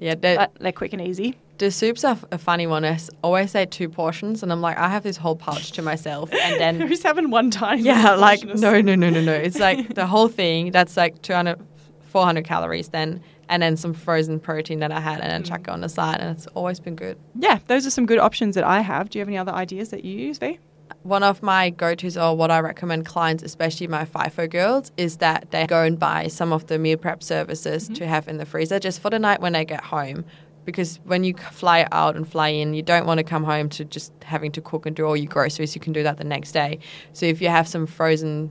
Yeah, 0.00 0.14
the, 0.16 0.34
but 0.36 0.52
they're 0.58 0.72
quick 0.72 0.92
and 0.92 1.00
easy. 1.00 1.36
the 1.58 1.70
soups 1.70 2.02
are 2.04 2.18
a 2.32 2.38
funny 2.38 2.66
one. 2.66 2.84
I 2.84 2.98
always 3.22 3.52
say 3.52 3.64
two 3.64 3.88
portions, 3.88 4.42
and 4.42 4.50
I'm 4.50 4.60
like, 4.60 4.76
I 4.76 4.88
have 4.88 5.04
this 5.04 5.16
whole 5.16 5.36
pouch 5.36 5.70
to 5.72 5.82
myself, 5.82 6.32
and 6.32 6.60
then 6.60 6.80
Who's 6.88 7.02
having 7.04 7.30
one 7.30 7.50
tiny? 7.52 7.82
yeah, 7.82 8.14
like 8.14 8.42
no, 8.44 8.80
no, 8.80 8.96
no, 8.96 9.08
no, 9.10 9.20
no. 9.20 9.32
It's 9.34 9.60
like 9.60 9.94
the 9.94 10.06
whole 10.06 10.26
thing. 10.28 10.72
That's 10.72 10.96
like 10.96 11.22
200, 11.22 11.60
400 12.08 12.44
calories 12.44 12.88
then, 12.88 13.22
and 13.48 13.62
then 13.62 13.76
some 13.76 13.94
frozen 13.94 14.40
protein 14.40 14.80
that 14.80 14.90
I 14.90 14.98
had, 14.98 15.20
and 15.20 15.30
then 15.30 15.44
chuck 15.44 15.60
it 15.60 15.68
on 15.68 15.80
the 15.80 15.88
side, 15.88 16.18
and 16.20 16.36
it's 16.36 16.48
always 16.48 16.80
been 16.80 16.96
good. 16.96 17.16
Yeah, 17.38 17.60
those 17.68 17.86
are 17.86 17.90
some 17.90 18.06
good 18.06 18.18
options 18.18 18.56
that 18.56 18.64
I 18.64 18.80
have. 18.80 19.10
Do 19.10 19.18
you 19.18 19.20
have 19.20 19.28
any 19.28 19.38
other 19.38 19.52
ideas 19.52 19.90
that 19.90 20.04
you 20.04 20.18
use, 20.18 20.38
V? 20.38 20.58
One 21.02 21.22
of 21.22 21.42
my 21.42 21.70
go-tos, 21.70 22.16
or 22.16 22.36
what 22.36 22.50
I 22.50 22.60
recommend 22.60 23.06
clients, 23.06 23.42
especially 23.42 23.86
my 23.86 24.04
FIFO 24.04 24.50
girls, 24.50 24.92
is 24.96 25.18
that 25.18 25.50
they 25.50 25.66
go 25.66 25.82
and 25.82 25.98
buy 25.98 26.28
some 26.28 26.52
of 26.52 26.66
the 26.66 26.78
meal 26.78 26.96
prep 26.96 27.22
services 27.22 27.84
mm-hmm. 27.84 27.94
to 27.94 28.06
have 28.06 28.28
in 28.28 28.38
the 28.38 28.46
freezer 28.46 28.78
just 28.78 29.00
for 29.00 29.10
the 29.10 29.18
night 29.18 29.40
when 29.40 29.52
they 29.52 29.64
get 29.64 29.82
home. 29.82 30.24
Because 30.64 31.00
when 31.04 31.24
you 31.24 31.34
fly 31.34 31.88
out 31.90 32.14
and 32.14 32.28
fly 32.28 32.48
in, 32.48 32.72
you 32.72 32.82
don't 32.82 33.04
want 33.04 33.18
to 33.18 33.24
come 33.24 33.42
home 33.42 33.68
to 33.70 33.84
just 33.84 34.12
having 34.22 34.52
to 34.52 34.60
cook 34.60 34.86
and 34.86 34.94
do 34.94 35.04
all 35.04 35.16
your 35.16 35.26
groceries. 35.26 35.74
You 35.74 35.80
can 35.80 35.92
do 35.92 36.04
that 36.04 36.18
the 36.18 36.24
next 36.24 36.52
day. 36.52 36.78
So 37.12 37.26
if 37.26 37.42
you 37.42 37.48
have 37.48 37.66
some 37.66 37.86
frozen 37.86 38.50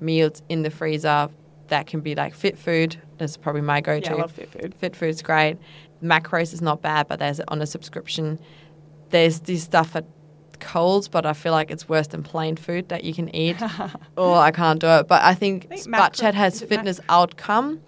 meals 0.00 0.42
in 0.48 0.62
the 0.62 0.70
freezer, 0.70 1.28
that 1.68 1.86
can 1.86 2.00
be 2.00 2.14
like 2.14 2.34
fit 2.34 2.58
food. 2.58 2.96
That's 3.18 3.36
probably 3.36 3.60
my 3.60 3.82
go-to. 3.82 4.10
Yeah, 4.10 4.16
I 4.16 4.20
love 4.20 4.32
fit 4.32 4.50
food. 4.50 4.74
Fit 4.74 4.96
food's 4.96 5.20
great. 5.20 5.58
Macros 6.02 6.54
is 6.54 6.62
not 6.62 6.80
bad, 6.80 7.08
but 7.08 7.18
there's 7.18 7.40
on 7.40 7.60
a 7.60 7.66
subscription. 7.66 8.38
There's 9.10 9.40
this 9.40 9.62
stuff 9.62 9.94
at 9.94 10.06
Coles, 10.60 11.08
but 11.08 11.26
I 11.26 11.32
feel 11.32 11.52
like 11.52 11.70
it's 11.70 11.88
worse 11.88 12.06
than 12.08 12.22
plain 12.22 12.56
food 12.56 12.88
that 12.90 13.04
you 13.04 13.12
can 13.14 13.34
eat. 13.34 13.56
oh, 14.16 14.34
I 14.34 14.50
can't 14.50 14.80
do 14.80 14.86
it. 14.88 15.08
But 15.08 15.22
I 15.22 15.34
think, 15.34 15.66
I 15.70 15.76
think 15.76 15.88
macro- 15.88 16.32
has 16.32 16.60
it 16.62 16.64
mac- 16.64 16.78
fitness 16.78 17.00
outcome. 17.08 17.80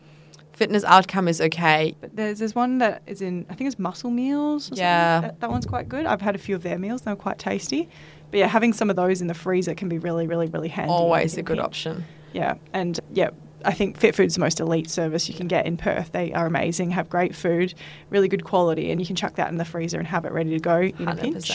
Fitness 0.53 0.85
outcome 0.85 1.29
is 1.29 1.41
okay. 1.41 1.95
But 2.01 2.15
there's 2.15 2.39
there's 2.41 2.55
one 2.55 2.79
that 2.79 3.03
is 3.07 3.23
in 3.23 3.47
I 3.49 3.55
think 3.55 3.69
it's 3.69 3.79
Muscle 3.79 4.11
Meals. 4.11 4.71
Or 4.71 4.75
Yeah. 4.77 5.15
something. 5.17 5.29
That, 5.31 5.41
that 5.41 5.51
one's 5.51 5.67
quite 5.67 5.89
good. 5.89 6.07
I've 6.07 6.21
had 6.21 6.35
a 6.35 6.39
few 6.39 6.55
of 6.55 6.63
their 6.63 6.79
meals. 6.79 7.03
They're 7.03 7.17
quite 7.17 7.39
tasty. 7.39 7.89
But 8.31 8.39
yeah, 8.39 8.47
having 8.49 8.73
some 8.73 8.89
of 8.91 8.97
those 8.97 9.21
in 9.21 9.27
the 9.29 9.35
freezer 9.35 9.75
can 9.75 9.89
be 9.89 9.99
really, 9.99 10.27
really, 10.27 10.47
really 10.49 10.69
handy. 10.69 10.91
Always 10.93 11.37
a 11.37 11.43
good 11.43 11.59
option. 11.59 12.05
Yeah, 12.33 12.55
and 12.73 12.99
yeah, 13.13 13.31
I 13.65 13.73
think 13.73 13.99
Fit 13.99 14.15
Food's 14.15 14.35
the 14.35 14.41
most 14.41 14.61
elite 14.61 14.91
service 14.91 15.29
you 15.29 15.35
can 15.35 15.47
get 15.49 15.67
in 15.67 15.77
Perth. 15.77 16.13
They 16.13 16.33
are 16.33 16.47
amazing, 16.47 16.91
have 16.91 17.09
great 17.09 17.35
food, 17.35 17.75
really 18.11 18.29
good 18.29 18.45
quality, 18.45 18.91
and 18.91 19.01
you 19.01 19.07
can 19.07 19.17
chuck 19.17 19.37
that 19.37 19.49
in 19.51 19.57
the 19.59 19.65
freezer 19.65 19.99
and 19.99 20.07
have 20.07 20.25
it 20.25 20.33
ready 20.33 20.51
to 20.51 20.59
go 20.61 20.79
in 20.81 21.09
a 21.09 21.15
pinch. 21.17 21.51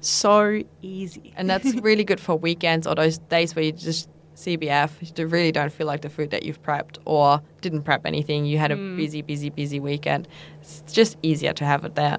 So 0.00 0.62
easy. 0.82 1.32
And 1.36 1.48
that's 1.48 1.74
really 1.82 2.04
good 2.04 2.20
for 2.20 2.36
weekends 2.36 2.86
or 2.86 2.94
those 2.94 3.18
days 3.18 3.54
where 3.56 3.64
you 3.64 3.72
just 3.72 4.08
CBF, 4.36 5.18
you 5.18 5.26
really 5.26 5.50
don't 5.50 5.72
feel 5.72 5.86
like 5.86 6.02
the 6.02 6.08
food 6.08 6.30
that 6.30 6.44
you've 6.44 6.62
prepped 6.62 6.98
or 7.04 7.42
didn't 7.60 7.82
prep 7.82 8.06
anything. 8.06 8.46
You 8.46 8.58
had 8.58 8.70
a 8.70 8.76
Mm. 8.76 8.96
busy, 8.96 9.20
busy, 9.22 9.50
busy 9.50 9.80
weekend. 9.80 10.28
It's 10.60 10.82
just 10.92 11.16
easier 11.22 11.52
to 11.54 11.64
have 11.64 11.84
it 11.84 11.96
there. 11.96 12.18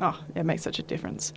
Oh, 0.00 0.18
it 0.34 0.44
makes 0.44 0.62
such 0.62 0.78
a 0.78 0.82
difference. 0.82 1.32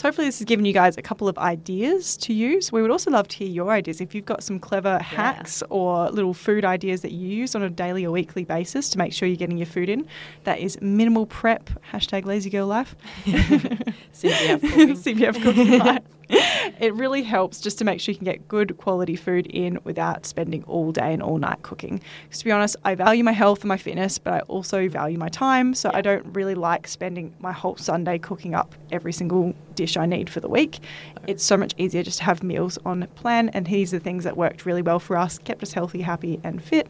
So 0.00 0.08
hopefully 0.08 0.28
this 0.28 0.38
has 0.38 0.46
given 0.46 0.64
you 0.64 0.72
guys 0.72 0.96
a 0.96 1.02
couple 1.02 1.28
of 1.28 1.36
ideas 1.36 2.16
to 2.16 2.32
use. 2.32 2.72
We 2.72 2.80
would 2.80 2.90
also 2.90 3.10
love 3.10 3.28
to 3.28 3.36
hear 3.36 3.48
your 3.48 3.70
ideas. 3.70 4.00
If 4.00 4.14
you've 4.14 4.24
got 4.24 4.42
some 4.42 4.58
clever 4.58 4.98
hacks 4.98 5.62
or 5.68 6.08
little 6.08 6.32
food 6.32 6.64
ideas 6.64 7.02
that 7.02 7.12
you 7.12 7.28
use 7.28 7.54
on 7.54 7.62
a 7.62 7.68
daily 7.68 8.06
or 8.06 8.10
weekly 8.10 8.44
basis 8.44 8.88
to 8.88 8.98
make 8.98 9.12
sure 9.12 9.28
you're 9.28 9.36
getting 9.36 9.58
your 9.58 9.66
food 9.66 9.90
in, 9.90 10.08
that 10.44 10.58
is 10.58 10.80
minimal 10.80 11.26
prep, 11.26 11.68
hashtag 11.92 12.24
lazy 12.24 12.48
girl 12.48 12.66
life. 12.66 12.96
CBF 13.26 14.60
cooking. 14.62 14.96
CBF 14.96 15.42
cooking 15.42 15.78
life. 15.80 16.02
It 16.80 16.94
really 16.94 17.22
helps 17.22 17.60
just 17.60 17.76
to 17.78 17.84
make 17.84 18.00
sure 18.00 18.12
you 18.12 18.16
can 18.16 18.24
get 18.24 18.48
good 18.48 18.78
quality 18.78 19.14
food 19.14 19.46
in 19.48 19.78
without 19.84 20.24
spending 20.24 20.62
all 20.64 20.92
day 20.92 21.12
and 21.12 21.22
all 21.22 21.36
night 21.36 21.62
cooking. 21.62 22.00
Because 22.24 22.38
to 22.38 22.44
be 22.46 22.52
honest, 22.52 22.76
I 22.86 22.94
value 22.94 23.22
my 23.22 23.32
health 23.32 23.60
and 23.60 23.68
my 23.68 23.76
fitness, 23.76 24.18
but 24.18 24.32
I 24.32 24.40
also 24.40 24.88
value 24.88 25.18
my 25.18 25.28
time. 25.28 25.74
So 25.74 25.90
I 25.92 26.00
don't 26.00 26.24
really 26.34 26.54
like 26.54 26.88
spending 26.88 27.34
my 27.38 27.52
whole 27.52 27.76
Sunday 27.76 28.16
cooking 28.18 28.54
up 28.54 28.74
every 28.92 29.12
single 29.12 29.54
dish 29.74 29.98
I 29.98 30.06
need 30.06 30.30
for 30.30 30.40
the 30.40 30.48
week. 30.48 30.78
It's 31.26 31.44
so 31.44 31.56
much 31.58 31.74
easier 31.76 32.02
just 32.02 32.18
to 32.18 32.24
have 32.24 32.42
meals 32.42 32.78
on 32.86 33.06
plan. 33.14 33.50
And 33.50 33.66
these 33.66 33.92
are 33.92 33.98
the 33.98 34.04
things 34.04 34.24
that 34.24 34.38
worked 34.38 34.64
really 34.64 34.82
well 34.82 35.00
for 35.00 35.18
us, 35.18 35.36
kept 35.38 35.62
us 35.62 35.74
healthy, 35.74 36.00
happy, 36.00 36.40
and 36.44 36.62
fit. 36.62 36.88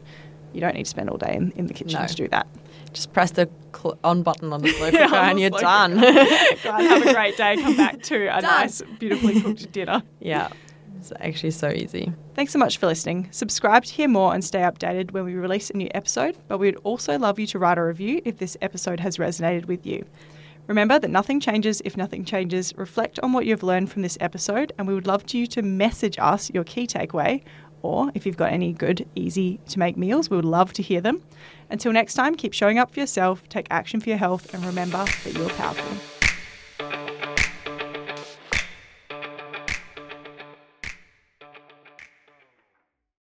You 0.53 0.61
don't 0.61 0.75
need 0.75 0.83
to 0.83 0.89
spend 0.89 1.09
all 1.09 1.17
day 1.17 1.33
in, 1.35 1.51
in 1.57 1.67
the 1.67 1.73
kitchen 1.73 1.99
No. 1.99 2.07
to 2.07 2.15
do 2.15 2.27
that. 2.29 2.47
Just 2.93 3.13
press 3.13 3.31
the 3.31 3.49
cl- 3.75 3.97
on 4.03 4.21
button 4.23 4.51
on 4.53 4.61
the 4.61 4.69
slow 4.73 4.87
Yeah, 4.87 5.05
cooker 5.05 5.15
and 5.15 5.39
you're 5.39 5.49
done. 5.49 5.93
Go 5.99 6.07
and 6.07 6.17
have 6.87 7.05
a 7.05 7.13
great 7.13 7.37
day. 7.37 7.55
Come 7.57 7.77
back 7.77 8.01
to 8.03 8.23
a 8.27 8.41
Done. 8.41 8.43
nice, 8.43 8.81
beautifully 8.99 9.39
cooked 9.41 9.71
dinner. 9.73 10.03
yeah, 10.19 10.49
it's 10.97 11.11
actually 11.21 11.51
so 11.51 11.69
easy. 11.69 12.11
Thanks 12.35 12.51
so 12.53 12.59
much 12.59 12.77
for 12.77 12.87
listening. 12.87 13.27
Subscribe 13.31 13.85
to 13.85 13.93
hear 13.93 14.07
more 14.07 14.33
and 14.33 14.43
stay 14.43 14.59
updated 14.59 15.11
when 15.11 15.23
we 15.25 15.35
release 15.35 15.69
a 15.69 15.77
new 15.77 15.87
episode, 15.93 16.37
but 16.47 16.57
we'd 16.57 16.75
also 16.83 17.17
love 17.17 17.39
you 17.39 17.47
to 17.47 17.59
write 17.59 17.77
a 17.77 17.83
review 17.83 18.21
if 18.25 18.37
this 18.37 18.57
episode 18.61 18.99
has 18.99 19.17
resonated 19.17 19.65
with 19.65 19.85
you. 19.85 20.05
Remember 20.67 20.99
that 20.99 21.09
nothing 21.09 21.39
changes 21.39 21.81
if 21.85 21.97
nothing 21.97 22.23
changes. 22.23 22.73
Reflect 22.77 23.19
on 23.21 23.33
what 23.33 23.45
you've 23.45 23.63
learned 23.63 23.89
from 23.91 24.03
this 24.03 24.17
episode, 24.21 24.71
and 24.77 24.87
we 24.87 24.93
would 24.93 25.07
love 25.07 25.23
you 25.31 25.47
to 25.47 25.61
message 25.61 26.17
us 26.19 26.51
your 26.53 26.63
key 26.63 26.85
takeaway, 26.87 27.41
or 27.81 28.11
if 28.13 28.25
you've 28.27 28.37
got 28.37 28.53
any 28.53 28.71
good, 28.71 29.07
easy 29.15 29.59
to 29.69 29.79
make 29.79 29.97
meals, 29.97 30.29
we 30.29 30.35
would 30.35 30.45
love 30.45 30.71
to 30.73 30.83
hear 30.83 31.01
them. 31.01 31.21
Until 31.71 31.93
next 31.93 32.15
time, 32.15 32.35
keep 32.35 32.53
showing 32.53 32.77
up 32.77 32.91
for 32.91 32.99
yourself, 32.99 33.47
take 33.47 33.65
action 33.71 34.01
for 34.01 34.09
your 34.09 34.17
health, 34.17 34.53
and 34.53 34.63
remember 34.65 35.05
that 35.23 35.33
you're 35.33 35.49
powerful. 35.51 36.20